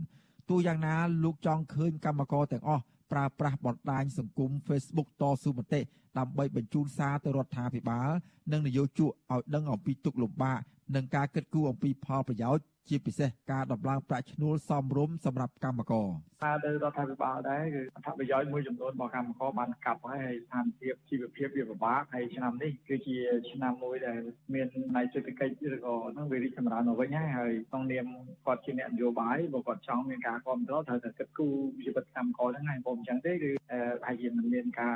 [0.49, 5.81] ទោះយ៉ាងណាលោកចង់ឃើញកម្មករទាំងអស់ប្រើប្រាស់បណ្ដាញសង្គម Facebook តស៊ូមតិ
[6.17, 8.09] ដើម្បីបញ្ជូនសារទៅរដ្ឋាភិបាល
[8.51, 10.59] និងនយោជកឲ្យដឹងអំពីទុកលំបាក
[10.95, 16.07] និងការគិតគូរអំពីផលប្រយោជន៍ ជាពិសេសការដំឡើងប្រាក់ឈ្នួលសមរម្យសម្រាប់កម្មករ
[16.43, 23.15] សារទៅរដ្ឋាភិបាលដែរគឺអត្ថប្រយោជន៍មួយចំនួនរបស់កម្មករបានកាប់ហើយហើយស្ថានភាពជីវភាពវាពិបាកហើយឆ្នាំនេះគឺជា
[23.51, 24.19] ឆ្នាំមួយដែល
[24.53, 28.05] មានន័យសេដ្ឋកិច្ចឬក៏នឹងវារីកចម្រើនមកវិញហើយហើយក្នុងនាម
[28.45, 31.55] គាត់ជាអ្នកនយោបាយបើគាត់ចង់មានការគ្រប់គ្រងត្រូវតែគិតគូរ
[31.85, 33.51] ជីវិតកម្មករហ្នឹងហើយបើមិនចឹងទេគឺ
[34.05, 34.95] ហើយជាមិនមានការ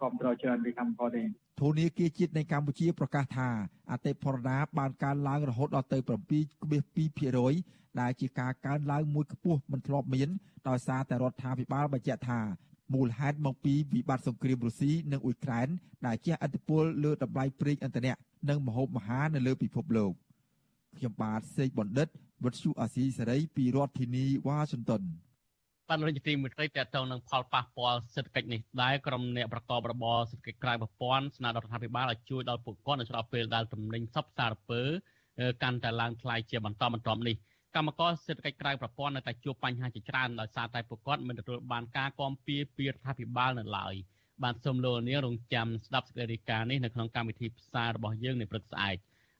[0.00, 1.22] គ្រប់គ្រងច្រើនពីកម្មករទេ
[1.60, 3.48] ធនាគារជាតិនៃកម្ពុជាប្រកាសថា
[3.90, 5.98] អតិផរណាបានកើនឡើងរហូតដល់ទៅ
[6.58, 7.13] 7.2%
[8.00, 10.28] ដែលជាការកើនឡើងមួយខ្ពស់មិនធ្លាប់មាន
[10.68, 12.40] ដោយសារតែរដ្ឋាភិបាលបញ្ជាក់ថា
[12.94, 15.68] មូលហេតុមកពីវិបត្តិសង្គ្រាមរុស្ស៊ីនិងអ៊ុយក្រែន
[16.06, 18.14] ដែលជះឥទ្ធិពលលើតម្លៃប្រេងឥន្ធនៈ
[18.48, 20.12] និងម្ហូបអាហារនៅលើពិភពលោក
[20.98, 22.08] ខ្ញុំបាទសេកបណ្ឌិត
[22.44, 25.02] វុទ្ធុអាស៊ីសេរីពីរដ្ឋធានីវ៉ាស៊ីនតោន
[25.88, 34.82] បានរដ្ឋទីមួយត្រីតទៅនឹងផលប៉ះពាល់សេដ្ឋកិច្ចនេះដែរក្រុមអ្នកប្រកបរបរសេដ្ឋកិច្ចក្រៅប្រព័ន្ធស្នើដល់រដ្ឋាភិបាលឲ្យជួយដល់ពួកគាត់នៅស្របពេលដែលទំនិញសពសារពើ
[35.62, 37.36] កាន់តែឡើងថ្លៃជាបន្តបន្ទាប់នេះ
[37.76, 43.94] កម្មករសេដ្ឋកិច្ចក្រៅប្រព័ន្ធនៅតែជួបបញ្ហាជាច្រើនដោយសារតែពួកគាត់មិនទទួលបានការគាំពៀពីរដ្ឋាភិបាលនៅឡើយ
[44.42, 48.96] បានសូមលោកនាងរងចាំស្ដាប់សេចក្តីរាយការណ៍នេះនៅក្នុងកម្មវិធីផ្សាយរបស់យើងនៅព្រឹកស្អែក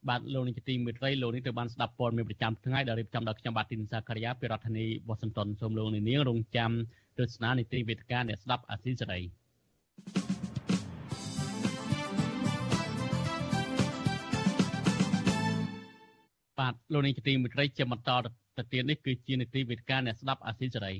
[0.09, 6.71] បាទលោកនាងជាទីមេត្រីលោកនេះត្រូវបានស្ដាប់ព័ត៌មានប្រចាំថ្ងៃដែលរៀបចំដោយខ្ញុំបាទទីនសាការីយ៉ាពីរដ្ឋធានីវ៉ាស៊ីនតោនសូមលោកនាងរងចាំ
[7.19, 9.21] ទស្សនានីតិវេទិកាអ្នកស្ដាប់អាស៊ីសេរី
[16.59, 18.11] បាទលោកនាងជាទីមេត្រីជាបន្ត
[18.57, 20.93] ទៅទៀតនេះគឺជានីតិវេទិកាអ្នកស្ដាប់អាស៊ីសេរី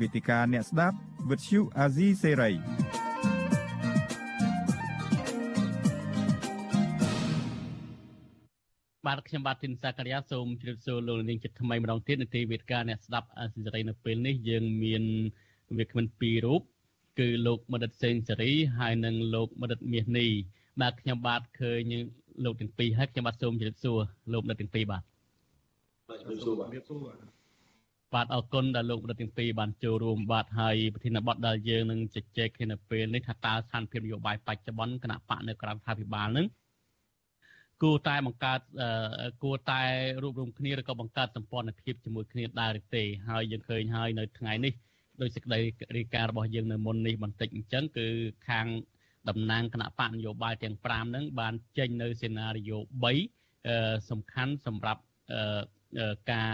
[0.00, 0.96] វេទិកាអ្នកស្ដាប់
[1.30, 2.81] វិទ្យុអាស៊ីសេរី
[9.06, 15.02] បាទខ្ញុំបាទធីនសាករិយាសូមជម្រាបសួរលោកនាងជាថ្មីម្ដងទៀតនៅទីវេទិកាអ្នកស្ដាប់អាស៊ីសេរីនៅពេលនេះយើងមាន
[15.78, 16.62] វាគ្មិនពីររូប
[17.18, 20.26] គឺលោកមនិតសេងសេរីហើយនិងលោកមនិតមាសនី
[20.80, 21.92] បាទខ្ញុំបាទឃើញ
[22.44, 23.98] លោកទាំងពីរហើយខ្ញុំបាទសូមជម្រាបសួរ
[24.32, 25.02] លោកមនិតទាំងពីរបាទ
[26.08, 27.16] បាទជម្រាបសួរបាទ
[28.14, 36.46] បាទអរគុណដែលលោកប្រធានទី2បានចូលរួមបាទហើយប្រធានបទដែលយើងនឹងជជែកគ្នានៅពេលនេះថាតើស្ថានភាពនយោបាយបច្ចុប្បន្នគណៈបកនៅក្រៅរដ្ឋាភិបាលនឹង
[37.82, 38.60] គួរតែបង្កើត
[39.42, 39.82] គួរតែ
[40.22, 44.72] រួបរวมគ្នាឬក៏បង្កើតសម្ព័ន្ធភាពជាមួយគ្នាដែរឬទេហើយយើងឃើញហើយនៅថ្ងៃនេះ
[45.20, 45.60] ដោយសេចក្តី
[45.96, 48.06] រាយការណ៍របស់យើងនៅមុននេះបន្តិចអញ្ចឹងគឺ
[48.48, 48.66] ខាង
[49.28, 52.78] តំណាងគណៈបកនយោបាយទាំង5ហ្នឹងបានចេញនៅសេណារីយ៉ូ
[53.42, 55.02] 3សំខាន់សម្រាប់
[56.32, 56.52] ការ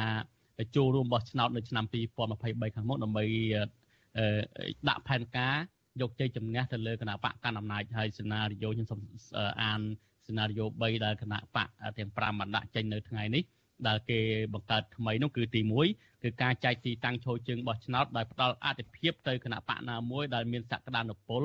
[0.76, 1.85] ចូលរួមបោះឆ្នោតនៅឆ្នាំ
[2.31, 3.24] 2023ខាងមុខដើម្បី
[4.89, 5.55] ដាក់ផែនការ
[6.01, 9.01] យកជ័យជំនះទៅលើគណៈបកកណ្ដាលអំណាចហើយសេណារីយ៉ូខ្ញុំសូម
[9.62, 9.81] អាន
[10.29, 11.68] សេណារីយ៉ូ3ដែលគណៈបក
[11.99, 13.43] ទាំង5បានដាក់ចេញនៅថ្ងៃនេះ
[13.87, 14.20] ដែលគេ
[14.55, 15.61] បង្កើតថ្មីនោះគឺទី
[15.93, 21.43] 1គឺការចែកទីតាំងឈរជើងបោះឆ្នោតដោយផ្ដល់អធិភាពទៅគណៈបកណាមួយដែលមានសក្តានុពល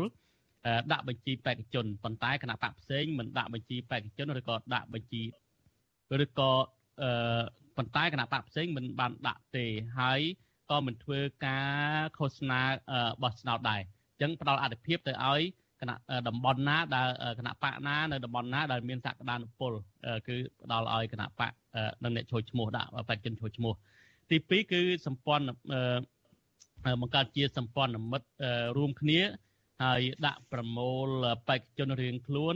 [0.92, 5.24] ដាក់បញ្ជីបេក្ខជនប៉ុន្តែគណៈបកផ្សេងមិនដាក់បញ្ជីបេក្ខជនឬក៏ដាក់បញ្ជី
[6.24, 6.52] ឬក៏
[7.02, 7.42] អឺ
[7.78, 9.66] ប៉ុន្តែគណៈបកផ្សេងមិនបានដាក់ទេ
[10.00, 10.22] ហើយ
[10.72, 12.62] ក៏មិនធ្វើការឃោសនា
[13.24, 15.42] បោះឆ្នោតដែរអញ្ចឹងផ្ដល់អធិភាពទៅឲ្យ
[15.84, 15.96] គណៈ
[16.28, 17.08] តំបន់ណាដែល
[17.40, 19.72] គណៈបកណានៅតំបន់ណាដែលមានសក្តានុពល
[20.28, 21.52] គឺផ្ដល់ឲ្យគណៈបក
[22.04, 23.74] និងអ្នកចូលឈ្មោះដាក់បេក្ខជនចូលឈ្មោះ
[24.30, 25.46] ទី2គឺសម្ព័ន្ធ
[27.02, 28.28] បង្កើតជាសម្ព័ន្ធមិត្ត
[28.78, 29.20] រួមគ្នា
[29.84, 31.08] ហើយដាក់ប្រមូល
[31.50, 32.56] បេក្ខជនរៀងខ្លួន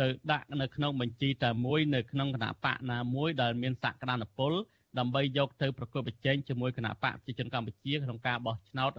[0.00, 4.52] ទៅដាក់នៅក្នុងបញ្ជីតែមួយនៅក្នុងគណៈបកណាមួយដែលមានសក្តានុពល
[4.98, 8.90] ដើម្បីយកទៅប្រកួតប្រជែងជាមួយគណៈបកប្រជាជនកម្ពុជាក្នុងការបោះឆ្នោត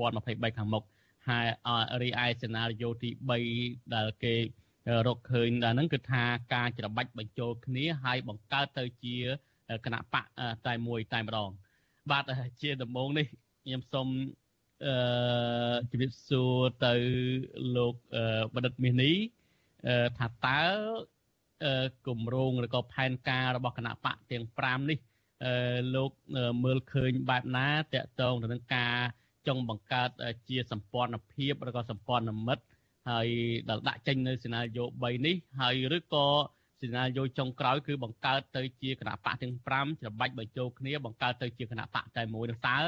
[0.00, 0.84] 2023ខាងមុខ
[1.28, 1.46] ហើយ
[2.02, 3.10] រីឯសេណារីយ៉ូទី
[3.52, 4.34] 3ដែលគេ
[5.06, 6.24] រកឃើញដល់ហ្នឹងគឺថា
[6.54, 9.16] ការច្របាច់បញ្ចូលគ្នាហើយបង្កើតទៅជា
[9.84, 10.24] គណៈបក
[10.66, 11.50] តែមួយតែម្ដង
[12.10, 12.24] បាទ
[12.60, 13.26] ជាដំបូងនេះ
[13.64, 14.08] ខ្ញុំសូម
[14.86, 16.56] អឺជម្រាបសួរ
[16.86, 16.94] ទៅ
[17.76, 17.94] លោក
[18.54, 19.16] បណ្ឌិតមាសនេះ
[20.18, 20.62] ថាតើ
[22.06, 24.98] គម្រោងឬក៏ផែនការរបស់គណៈបកទាំង5នេះ
[25.94, 26.10] លោក
[26.64, 28.96] មើលឃើញបែបណាតកតងទៅនឹងការ
[29.46, 30.10] ចង់បង្កើត
[30.48, 32.64] ជាសម្ព័ន្ធភាពឬក៏សម្ព័ន្ធមិត្ត
[33.10, 33.28] ហើយ
[33.68, 36.26] ដែលដាក់ចេញនៅសេណារីយ៉ូ3នេះហើយឬក៏
[36.80, 42.78] សេនាយោចុងក្រោយគឺបង្កើតទៅជាគណៈបកទាំង5ច្របាច់បញ្ចូលគ្នាបង្កើតទៅជាគណៈបកតែមួយនឹងតើ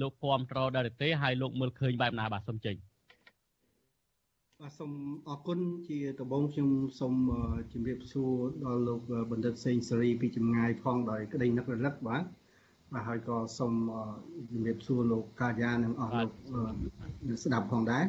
[0.00, 2.76] លោកគ្រប់ត្រដល់ទេហើយលោកមើលឃើញបែបណាបាទសូមចេញ
[4.60, 4.92] បាទសូម
[5.28, 6.68] អរគុណជាដំបូងខ្ញុំ
[7.00, 7.14] សូម
[7.72, 8.32] ជម្រាបសួរ
[8.64, 9.00] ដល់លោក
[9.30, 12.24] បណ្ឌិតសេងសេរីពីចម្ងាយផងដោយក្តីនឹករលឹកបាទ
[12.92, 13.74] បាទហើយក៏សូម
[14.50, 18.04] ជំរាបសួរលោកកាយានិងអស់លោកស្ដាប់ផងដែរ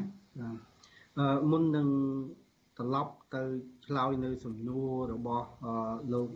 [1.19, 1.87] អឺមុននឹង
[2.77, 3.41] ត្រឡប់ទៅ
[3.85, 5.47] ឆ្លើយនៅសំណួររបស់
[6.13, 6.29] លោក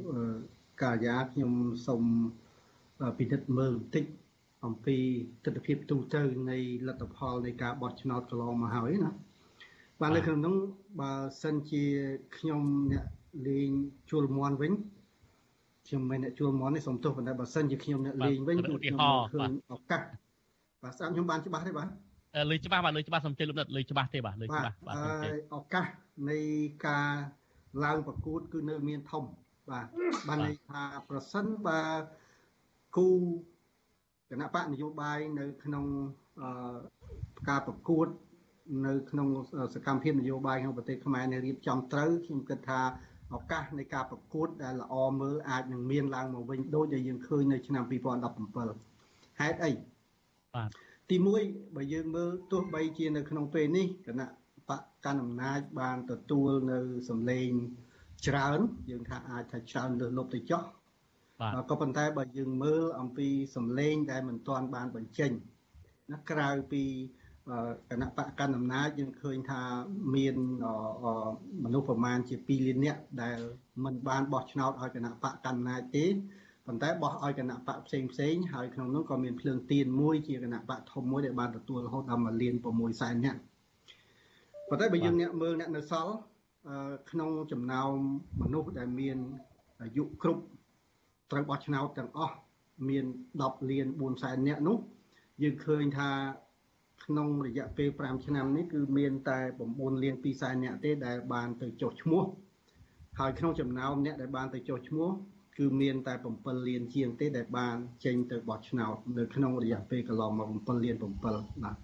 [0.83, 1.51] កាយាខ្ញុំ
[1.87, 2.03] សូម
[3.17, 4.05] ពិនិត្យមើលបន្តិច
[4.65, 4.97] អំពី
[5.45, 6.21] ទស្សនវិជ្ជាទូទៅ
[6.51, 9.11] នៃលទ្ធផលនៃការបោះឆ្នោតកន្លងមកហើយណា
[10.01, 10.55] បាទនៅក្នុងនោះ
[11.01, 11.83] បើសិនជា
[12.37, 13.05] ខ្ញុំអ្នក
[13.47, 13.69] លេង
[14.09, 14.73] ជួលមន់វិញ
[15.87, 18.97] ខ្ញុំមិនអ្នកជួលមន់នេះសូមទោសប៉ុន្តែបើសិនជាខ្ញុំអ្នកលេងវិញគឺខ្ញុំ
[19.33, 20.01] ឃើញឱកាស
[20.83, 21.87] បាទស្ដាប់ខ្ញុំបានច្បាស់ទេបាទ
[22.51, 24.95] លើច្បាស់បាទលើច្បាស់សំជិលលំដាប់លើច្បាស់ទេបាទលើច្បាស់បាទ
[25.55, 25.85] ឱកាស
[26.29, 26.39] នៃ
[26.87, 27.09] ការ
[27.83, 29.23] ឡើងប្រកួតគឺនៅមានធំ
[29.69, 29.85] បាទ
[30.27, 31.81] បានន័យថាប្រសិនបើ
[32.97, 33.07] គូ
[34.29, 35.85] គណៈបកនយោបាយនៅក្នុង
[37.49, 38.07] ការប្រកួត
[38.85, 39.27] នៅ ក្នុង
[39.75, 42.81] សកម្មភាពនយោបាយក្នុងប្រទេសខ្មែរនៅរៀបចំត្រូវខ្ញុំគិតថា
[43.35, 49.71] ឱកាសនៃការប្រកួតដែលល្អមើលអាចនឹងមានឡើងមកវិញដូចដែលយើងឃើញនៅឆ្នាំ2017ហេតុអី
[50.55, 50.69] បាទ
[51.09, 51.15] ទី
[51.47, 54.27] 1បើយើងមើលទោះបីជានៅក្នុងពេលនេះគណៈ
[54.69, 56.79] បកកណ្ដាលអំណាចបានទទួលនៅ
[57.09, 57.49] សម្លេង
[58.27, 58.59] ច្រើន
[58.89, 60.63] យើងថាអាចថាច្រើនលើសលប់ទៅចោះ
[61.39, 65.31] បាទក៏ប៉ុន្តែបើយើងមើលអំពីសម្លេងដែលមិនទាន់បានបញ្ចេញ
[66.13, 66.83] ណាក្រៅពី
[67.89, 69.61] គណៈបកកណ្ដាលអំណាចយើងឃើញថា
[70.15, 70.35] មាន
[71.63, 73.39] មនុស្សប្រមាណជា2លាននាក់ដែល
[73.83, 76.05] មិនបានបោះឆ្នោតឲ្យគណៈបកកណ្ដាលអំណាចទេ
[76.67, 83.39] ប៉ុន្តែបោះឲ្យគណៈបកផ្សេងផ្សេងហើយក្នុងនោះក៏មានភ្លើងទៀនមួយជាគណៈបកធំមួយដែលបានទទួលរហូតដល់1លាន6សែននាក់
[84.69, 86.13] ប៉ុន្តែបើយើងអ្នកមើលអ្នកនៅសល់
[87.11, 87.91] ក្នុងចំណោម
[88.41, 89.17] មនុស្សដែលមាន
[89.81, 90.43] អាយុគ្រប់
[91.31, 92.35] ត្រូវបោះឆ្នោតទាំងអស់
[92.89, 93.05] មាន
[93.37, 94.77] 10លាន4សែននាក់នោះ
[95.41, 96.09] យើងឃើញថា
[97.05, 99.39] ក្នុងរយៈពេល5ឆ្នាំនេះគឺមានតែ
[99.71, 102.23] 9លាន2សែននាក់ទេដែលបានទៅចុះឈ្មោះ
[103.19, 105.09] ហើយក្នុងចំណោមអ្នកដែលបានទៅចុះឈ្មោះ
[105.57, 107.75] គឺមានតែ7លានជាងទេដែលបាន
[108.05, 111.77] ចេញទៅបោះឆ្នោតនៅក្នុងរយៈពេលកន្លងមក7លាន7បាទ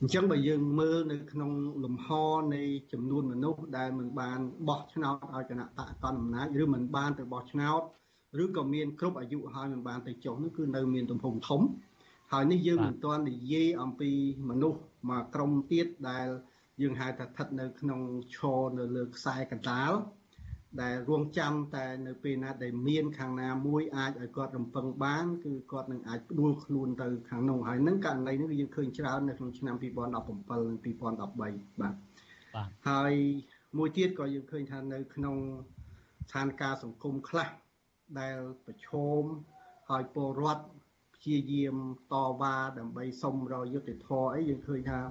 [0.00, 1.50] អញ្ចឹងបើយើងមើលនៅក្នុង
[1.84, 2.06] លំហ
[2.54, 4.38] នៃចំនួនមនុស្សដែលមិនបាន
[4.68, 7.82] បោះឆ្នោតឲ្យគណៈបកកណ្ដាលអំណាចឬមិនបានទៅបោះឆ្នោត
[8.42, 11.60] ឬក៏មានគ្រប់អាយុហើយមិនបានទៅចុះនោះគឺនៅមានទំហំធំ
[12.32, 14.10] ហើយនេះយើងមិនទាន់និយាយអំពី
[14.48, 16.28] មនុស្សមួយក្រុមទៀតដែល
[16.82, 18.00] យើងហៅថាស្ថិតនៅ ក្នុង
[18.36, 19.92] ឈរនៅលើខ្សែកណ្ដាល
[20.82, 30.22] ដែលរងចាំតែនៅពេលណាដែលមានខាងណាមួយអាចឲ្យគាត់រំពឹងបានគឺគាត់នឹងអាចដួលខ្លួនទៅខាងនោះហើយនឹងករណីនេះយើងឃើញច្រើននៅក្នុងឆ្នាំ2017និង
[30.84, 31.94] 2013បាទបាទ
[32.88, 33.12] ហើយ
[33.78, 35.36] មួយទៀតក៏យើងឃើញថានៅក្នុង
[36.30, 37.48] ស្ថានភាពសង្គមខ្លះ
[38.20, 38.88] ដែលប្រឈ
[39.20, 39.22] ម
[39.88, 40.64] ហើយពលរដ្ឋ
[41.20, 41.76] ព្យាយាម
[42.12, 45.02] តវ៉ាដើម្បីសុំរយុត្តិធម៌អីយើងឃើញថារ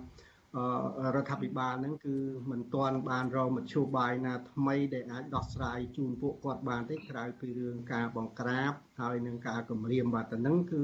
[1.23, 2.15] ដ្ឋាភិបាលហ្នឹងគឺ
[2.51, 10.81] មិនទាន់បានរកមធ្យោបាយណាថ្មីដែលអាចដោះស្រាយជូនពួកគាត់បានទេក្រៅពីរឿងការបង្ក្រាបហើយនឹងការគម្រាមបាទទៅហ្នឹងគឺ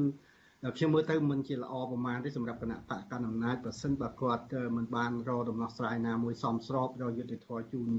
[0.78, 4.44] ខ្ញុំមើលទៅមិនជាល្អប្រមាណទេសម្រាប់គណៈបកកណ្ដាលអំណាចបើសិនបើគាត់
[4.78, 7.90] មិនបានរកដំណោះស្រាយណាមួយសមស្របរកយុត្តិធម៌ជូន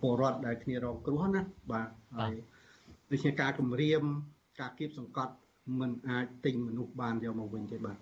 [0.00, 1.40] ពលរដ្ឋដែលគ្នារងគ្រោះណា
[1.72, 2.32] បាទហើយ
[3.10, 4.02] ដូចជាការគម្រាម
[4.60, 5.32] ការគៀបសង្កត់
[5.80, 7.96] មិនអាចទិញមនុស្សបានយកមកវិញទេបាទ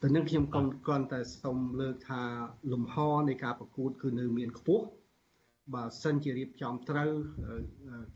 [0.00, 0.56] តែនឹងខ្ញុំក
[0.86, 2.22] គ្រាន់តែសូមលើកថា
[2.72, 2.96] លំហ
[3.28, 4.84] នៃការប្រកួត គឺនៅមានខ្ពស់
[5.74, 7.10] បើសិនជារៀបចំត្រូវ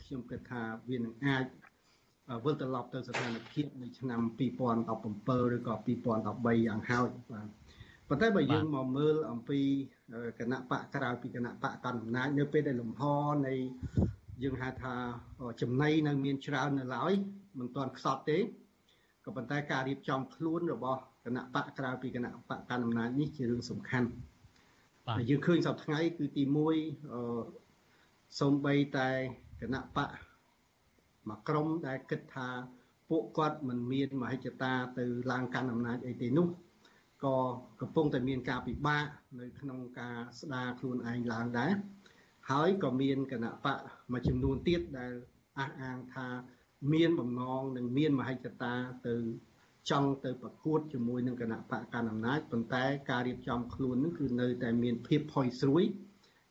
[0.03, 1.45] ខ្ញុំគិតថាវានឹងអាច
[2.45, 7.49] វិលត្រឡប់ទៅស្ថានភាពនៃឆ្នាំ2017ឬក៏2013យ៉ាងហោចបាទ
[8.09, 9.61] ប៉ុន្តែបើយើងមកមើលអំពី
[10.39, 13.03] គណៈបកក្រៅពីគណៈបកកណ្ដាលអំណាចនៅពេលដែលលំហ
[13.47, 13.55] នៃ
[14.43, 14.95] យើងហៅថា
[15.63, 17.13] ចំណៃនៅមានច្រើននៅឡើយ
[17.59, 18.39] មិនទាន់ខ្សត់ទេ
[19.25, 24.09] ក៏ប៉ុន្តែការរៀបចំខ្លួនរបស់គណៈបកក្រៅពីគណៈបកកណ្ដាលអំណាចនេះជារឿងសំខាន់
[25.07, 27.43] បាទយើងឃើញសប្តាហ៍ថ្ងៃគឺទី1អឺ
[28.41, 29.11] សំបីតែ
[29.61, 30.11] គណៈបក
[31.29, 32.49] មួយក្រុមដែលគិតថា
[33.09, 36.47] ពួកគាត់មិនមានមហិច្ឆតាទៅឡើងកាន់អំណាចអីទេនោះ
[37.25, 37.37] ក៏
[37.81, 39.05] កំពុងតែមានការពិបាក
[39.41, 41.73] នៅក្នុងការស្ដារខ្លួនឯងឡើងដែរ
[42.51, 43.79] ហើយក៏មានគណៈបក
[44.13, 45.13] មួយចំនួនទៀតដែល
[45.59, 46.27] អះអាងថា
[46.93, 48.75] មានបំណងនិងមានមហិច្ឆតា
[49.09, 49.15] ទៅ
[49.91, 55.85] ចង់ទៅប្រកួតជាមួយនឹងគណៈបកកណ្ដាលអំណាចប៉ុន្តែការរៀបចំខ្លួននឹងគឺនៅតែមានភាពផុយស្រួយ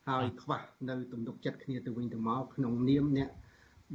[0.10, 3.30] ហើយខ្វះនៅទំនុកចិត្តគ្នាទៅវិញទៅមកក្នុងនាមអ្នក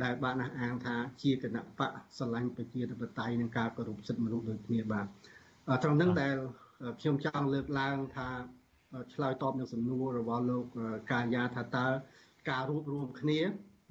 [0.02, 5.06] ដែលបានអះអាងថាជាគណៈបកស្រឡាញ់ប្រជាធិបតេយ្យនិងការគោរពសិទ្ធិមនុស្សដូចគ្នាបាទ
[5.82, 6.36] ត្រង់នឹងដែល
[7.00, 8.28] ខ្ញុំចង់លើកឡើងថា
[9.14, 10.64] ឆ្លើយតបនឹងសំណួររបស់លោក
[11.12, 11.86] កាយាថាតើ
[12.50, 13.40] ការរួបរวมគ្នា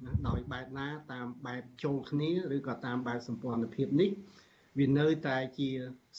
[0.04, 4.10] ណាដោយបែបណាតាមបែបចូលគ្នាឬក៏តាមបែបសម្ព័ន្ធភាពនេះ
[4.78, 5.68] វានៅតែជា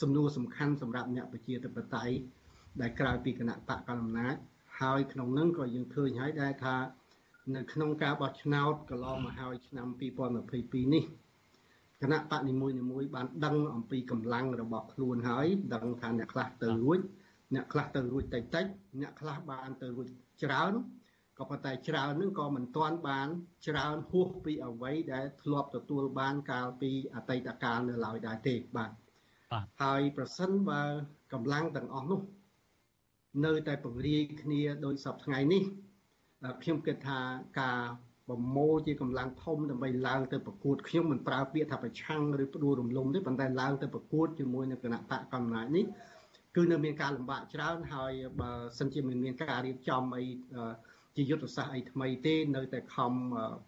[0.01, 2.15] សំណួរសំខាន់សម្រាប់អ្នកប្រជាធិបតេយ្យ
[2.81, 4.35] ដែលក្រៅពីគណៈបកកណ្ដាលអំណាច
[4.81, 6.75] ហើយក្នុងនឹងក៏យើងឃើញហើយដែរថា
[7.55, 9.87] នៅក្នុងការបោះឆ្នោតកន្លងមកហើយឆ្នាំ
[10.39, 11.03] 2022នេះ
[12.01, 16.99] គណៈបកនីមួយៗបានដឹងអំពីកម្លាំងរបស់ខ្លួនហើយដឹងថាអ្នកខ្លះទៅរួច
[17.53, 18.65] អ្នកខ្លះទៅរួចតិចតិច
[19.01, 20.07] អ្នកខ្លះបានទៅរួច
[20.43, 20.73] ច្រើន
[21.39, 23.27] ក៏ប៉ុន្តែច្រើននឹងក៏មិនទាន់បាន
[23.67, 28.91] ច្រើនហួសពីអ្វីដែលធ្លាប់ទទួលបានកាលពីអតីតកាលនៅឡើយដែរទេបាទ
[29.83, 30.81] ហើយប្រសិនបើ
[31.33, 32.21] កម្លាំងទាំងអស់នោះ
[33.45, 35.63] នៅតែពង្រាយគ្នាដោយសពថ្ងៃនេះ
[36.61, 37.19] ខ្ញុំគិតថា
[37.61, 37.79] ការ
[38.27, 45.85] ប្រមូលជាកម្លាំងធំដើម្បីឡើងទៅប្រកួតខ្ញុំមិនប្រើពាក្យថាប្រឆាំងឬផ្ដួលរំលំទេប៉ុន្តែឡើងទៅប្រកួតជាមួយនឹងគណៈបកកំណាចនេះ
[46.55, 50.25] គឺនៅមានការលំបាកច្រើនហើយបើសិនជាមិនមានការរៀបចំអី
[51.19, 53.13] ជាយុទ្ធសាស្ត្រអីថ្មីទេនៅតែខំ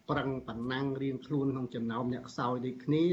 [0.09, 3.05] ប្រឹងប្រណាំងរៀងខ្លួនក្នុងចំណោមអ្នកខ្សោយដូចគ្នា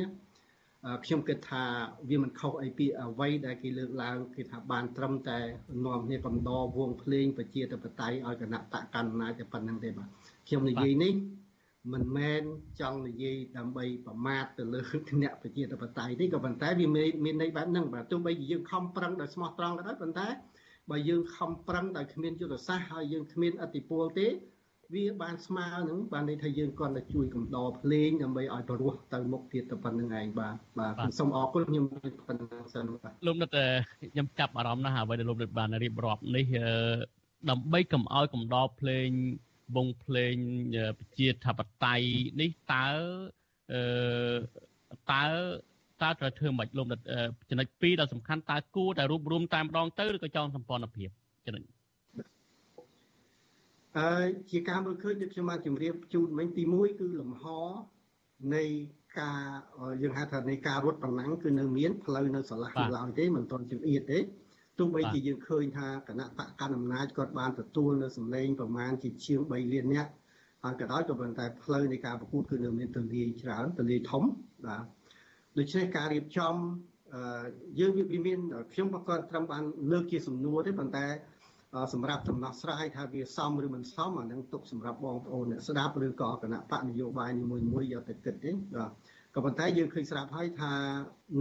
[1.04, 1.64] ខ្ញុំគិតថា
[2.10, 5.38] វាមិនខុសអីពីអ្វីដែលគេលើកឡើងគេថាបានត្រឹមតែ
[5.86, 10.08] នាំគ្នាកំដរវងភ្លេងប្រជាធិបតេយ្យឲ្យគណៈបកកណ្ដាលតែប៉ុណ្្នឹងទេបាទ
[10.46, 11.14] ខ្ញុំនិយាយនេះ
[11.92, 12.42] មិនមែន
[12.80, 14.80] ចង់និយាយដើម្បីប្រមាថទៅលើ
[15.22, 16.86] អ្នកប្រជាធិបតេយ្យទេក៏ប៉ុន្តែវា
[17.24, 20.28] មានន័យបែបហ្នឹងបាទទោះបីជាយើងខំប្រឹងដោយស្មោះត្រង់ក៏ដោយប៉ុន្តែ
[20.90, 24.28] បើយើងខំប្រឹងដោយគ្មានយុទ្ធសាស្ត្រហើយយើងគ្មានអតិពលទេ
[24.94, 31.84] វាបានស្មើនឹងបានន័យថាយើងគាត់តែជួយកំដរភ្លេងដើម្បីឲ្យបរោះទៅមុខទៀតទៅប៉ុណ្្នឹងឯងបាទបាទសូមអរគុណខ្ញុំ
[32.28, 33.50] ប៉ុណ្្នឹងសិនបាទលោកនិត
[34.12, 36.46] ខ្ញុំចាប់អារម្មណ៍ណាស់អ្វីដែលលោកនិតបានរៀបរាប់នេះ
[37.50, 39.08] ដើម្បីកុំឲ្យកំដរភ្លេង
[39.76, 40.34] វងភ្លេង
[40.98, 42.06] ប្រជាធិបតេយ្យ
[42.40, 42.86] នេះតើ
[43.72, 43.82] អឺ
[45.12, 45.24] តើ
[46.02, 47.00] តើត្រូវធ្វើមិនលោកនិត
[47.50, 51.08] ចំណុច2ដ៏សំខាន់តើគួរតែរួបរวมតែម្ដងទៅឬក៏ចងសម្ព័ន្ធភាព
[51.46, 51.62] ចំណុច
[53.98, 57.44] អឺជាការមើលឃើញដូចខ្ញុំបានជម្រាបជូនមិញទី1គឺលំហ
[58.54, 58.64] នៃ
[59.20, 59.40] ការ
[60.02, 64.18] យើងហៅថានៃការរត់ប្រណាំងគឺនៅមានផ្លូវនៅស្រឡះនៅឡើយទេមិនទាន់ជំអៀតទេ
[64.78, 70.10] ទោះបីជាយើងឃើញថាគណៈបកកណ្ដាលអំណាចគាត់បានទទួលនៅសម្លេងប្រមាណជាជាង3លាននាក់
[70.64, 74.22] ហើយក៏ដោយក៏ប៉ុន្តែផ្លូវនៃការប្រកួតគឺនៅមានទលាយច្រើនទលាយធំ
[74.66, 74.84] បាទ
[75.58, 76.54] ដូច្នេះការរៀបចំ
[77.80, 78.40] យើងវាមាន
[78.72, 81.06] ខ្ញុំក៏គាត់ត្រឹមបានលើកជាសំណួរទេប៉ុន្តែ
[81.92, 88.90] សម្រាប់ដំណោះស្រាយថាវាសមឬមិនសមអានឹងទុកសម្រាប់បងប្អូនអ្នកស្ដាប់ឬក៏គណៈបកនយោបាយនីមួយៗយកទៅគិតទេបាទ
[89.34, 90.74] ក៏ប៉ុន្តែយើងឃើញស្រាប់ហើយថា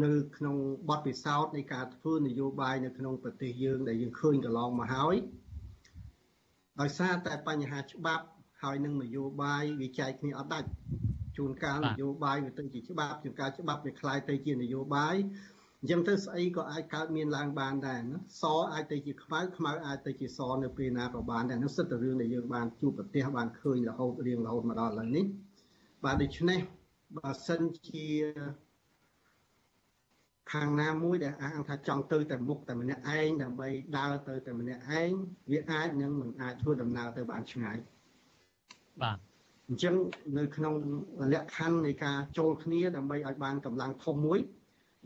[0.03, 0.55] នៅក្នុង
[0.89, 5.15] បទពិសោធន៍នៃការធ្វើនយោបាយនៅក្នុងប្រទេសយើងដែលយើងឃើញកន្លងមកហើយ
[6.81, 8.25] ដោយសារតែបញ្ហាច្បាប់
[8.63, 10.69] ហើយនឹងនយោបាយវាចែកគ្នាអត់ដាច់
[11.36, 15.16] ជួនកាលនយោបាយវាទៅជាច្បាប់ជួនកាលច្បាប់វាคล้ายទៅជានយោបាយ
[15.80, 25.24] អញ្ចឹងទៅស្អីក៏អាចកើតមានឡើងបានដែរណាសអាចទៅជាខ្មៅខ្មៅអាចទៅជាសនៅពេលណាក៏បានដែរនោះសិតតែរឿងដែលយើងបានជួបប្រទេសបានឃើញរហូតរៀងរហូតមកដល់ឥឡូវនេះ
[26.04, 26.58] បាទដូច្នេះ
[27.16, 28.06] បើសិនជា
[30.52, 33.68] ខាងណាមួយដែលអាងថាចង់ទៅតែមុខតែម្នាក់ឯងដើម្បី
[33.98, 35.10] ដើរទៅតែម្នាក់ឯង
[35.50, 37.76] វាអាចនឹងមិនអាចធ្វើដំណើរទៅបានឆ្ងាយ
[39.02, 39.25] បាទ
[39.68, 39.94] អញ្ចឹង
[40.38, 40.74] នៅក្នុង
[41.32, 44.38] លក្ខខណ្ឌនៃការចូលគ្នាដើម្បីឲ្យបានកម្លាំងធំមួយ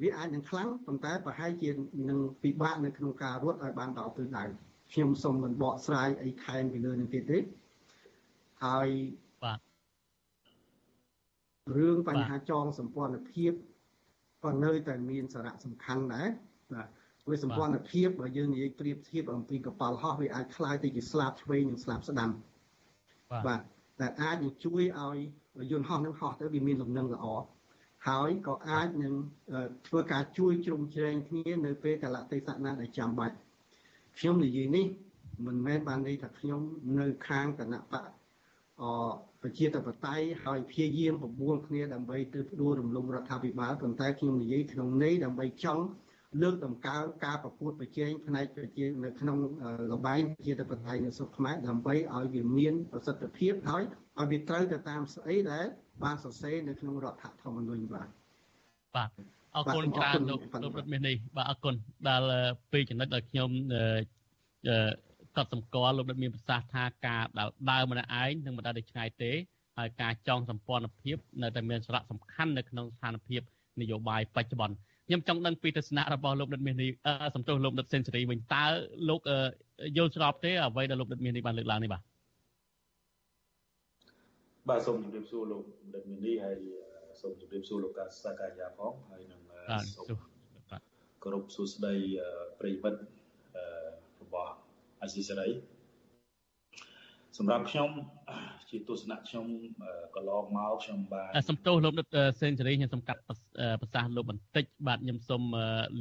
[0.03, 1.71] វាអាចនឹងខ្លាំងប៉ុន្តែប្រហែលជា
[2.09, 4.45] នឹងពិបាកនៅក្នុងការរត់ឲ្យបានដល់ទិសដៅ
[4.93, 7.39] ខ្ញុំសូមមិនបកស្រាយអីខែមពីលើនឹងទៀតទេ
[8.65, 8.89] ហើយ
[9.45, 9.59] បាទ
[11.77, 13.53] រឿងបញ្ហាចងសម្ព័ន្ធភាព
[14.45, 16.29] ក៏នៅតែមានសារៈសំខាន់ដែរ
[16.73, 16.87] បាទ
[17.31, 22.31] វាសម្ព័ន្ធភាពបើយើងនិយាយប្រៀបធៀបអំពីកប៉ាល់ហោះវាអាចคล้ายទៅជាស្លាបឆ្វេងនិងស្លាបស្ដាំ
[23.47, 23.61] បាទ
[24.02, 25.18] តែអាចនឹងជួយឲ្យ
[25.72, 27.26] យន្តហោះនឹងហោះទៅវាមានលំនឹងល្អ
[28.08, 29.14] ហើយក៏អាចនឹង
[29.88, 33.36] ធ្វើការជួយជ្រោមជ្រែងគ្នានៅពេលកលៈទេសៈណាដែលចាំបាច់
[34.18, 34.86] ខ្ញុំនិយាយនេះ
[35.46, 36.62] មិនមែនបានន័យថាខ្ញុំ
[37.00, 38.08] នៅខាងគណៈបក
[38.82, 38.84] អ
[39.42, 45.84] ប្រជាធិបតេយ្យហើយព្យាយាមបបួលគ្នាដើម្បីទៅផ្ដួលរំលំរដ្ឋាភិបាលប៉ុន្តែខ្ញុំនិយាយក្នុងន័យដើម្បីចង់
[46.42, 49.38] លើកតម្កើងការប្រកួតប្រជែងផ្នែកប្រជានៅក្នុង
[49.92, 53.84] លបែងប្រជាធិបតេយ្យនៅស្រុកខ្មែរដើម្បីឲ្យវាមានប្រសិទ្ធភាពហើយ
[54.20, 55.66] ឲ្យវាត្រូវទៅតាមស្អីដែល
[56.04, 58.08] បានសរសេរនៅក្នុងរដ្ឋធម្មនុញ្ញបាទ
[58.96, 59.10] បាទ
[59.56, 61.76] អរគុណច្រើនលោកលោករដ្ឋមាសនេះបាទអរគុណ
[62.10, 62.22] ដែល
[62.72, 63.50] ពេលចំណុចដែលខ្ញុំ
[65.38, 69.32] កត់សម្គាល់លោករដ្ឋមានប្រសាសន៍ថាការដែលដើរម្នាក់ឯងនឹងមិនដើរទៅឆ្ងាយទេ
[69.78, 73.42] ហើយការចងសម្ព័ន្ធភាពនៅតែមានសារៈសំខាន់នៅក្នុងស្ថានភាព
[73.82, 74.76] នយោបាយបច្ចុប្បន្ន
[75.12, 76.90] ខ្ញុំចង់ដឹងពីទស្សនៈរបស់លោកដិតមាសនេះ
[77.36, 78.66] សំទោសលោកដិតសេនស៊ូរីវិញតើ
[79.10, 79.22] លោក
[79.98, 82.02] យល់ស្របទេអ្វីដែលលោកដិតមាសនេះបានលើកឡើងនេះបាទ
[84.70, 85.64] បាទសូមជម្រាបសួរលោក
[85.96, 86.56] ដិតមាសនេះហើយ
[87.22, 89.42] សូមជម្រាបសួរលោកកាសកាយាផងហើយនឹង
[89.96, 90.06] សូម
[91.24, 91.96] គោរពសួស្តី
[92.60, 93.00] ប្រិយមិត្ត
[94.22, 94.54] របស់
[95.02, 95.48] អាស៊ីសេរី
[97.38, 97.90] សម្រាប់ខ្ញុំ
[98.70, 99.46] ជាទស្សនៈខ្ញុំ
[100.16, 102.08] កន្លងមកខ្ញុំបានសំទោសលោកដិត
[102.40, 105.44] សេនស៊ូរីខ្ញុំសំកាត់ប្រសាសន៍លោកបន្តិចបាទខ្ញុំសូម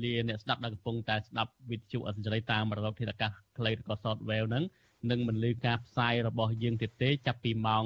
[0.04, 4.64] លាអ្នកស្ដាប់ដែលកំពុងតែស្ដាប់វិទ្យុអសិរ័យតាមរលកធាតុអាកាសខ្លីឬក៏ software ហ្នឹង
[5.10, 7.84] នឹងមិនលឺការផ្សាយរបស់យើងទៀតទេចាប់ពីម៉ោង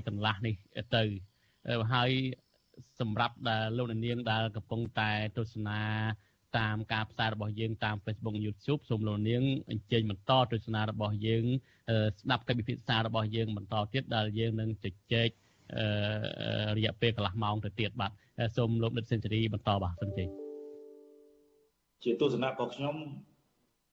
[0.00, 0.54] 8កន្លះនេះ
[0.96, 1.02] ទៅ
[1.92, 2.10] ហើយ
[3.00, 5.80] សម្រាប់ដែលលោកនាងដែលកំពុងតែទស្សនា
[6.58, 11.44] តាមការផ្សាយរបស់យើងតាម Facebook YouTube សូមលោកនាងអញ្ជើញបន្តទស្សនារបស់យើង
[12.20, 15.28] ស្ដាប់កិច្ចពិភាក្សារបស់យើងបន្តទៀតដែលយើងនឹងជជែក
[16.76, 18.12] រយៈពេលកន្លះម៉ោងទៅទៀតបាទ
[18.56, 20.28] សូមលោកដិតសេនស៊ូរីបន្តបាទសូមជ័យ
[22.04, 22.96] ជាទស្សនៈរបស់ខ្ញុំ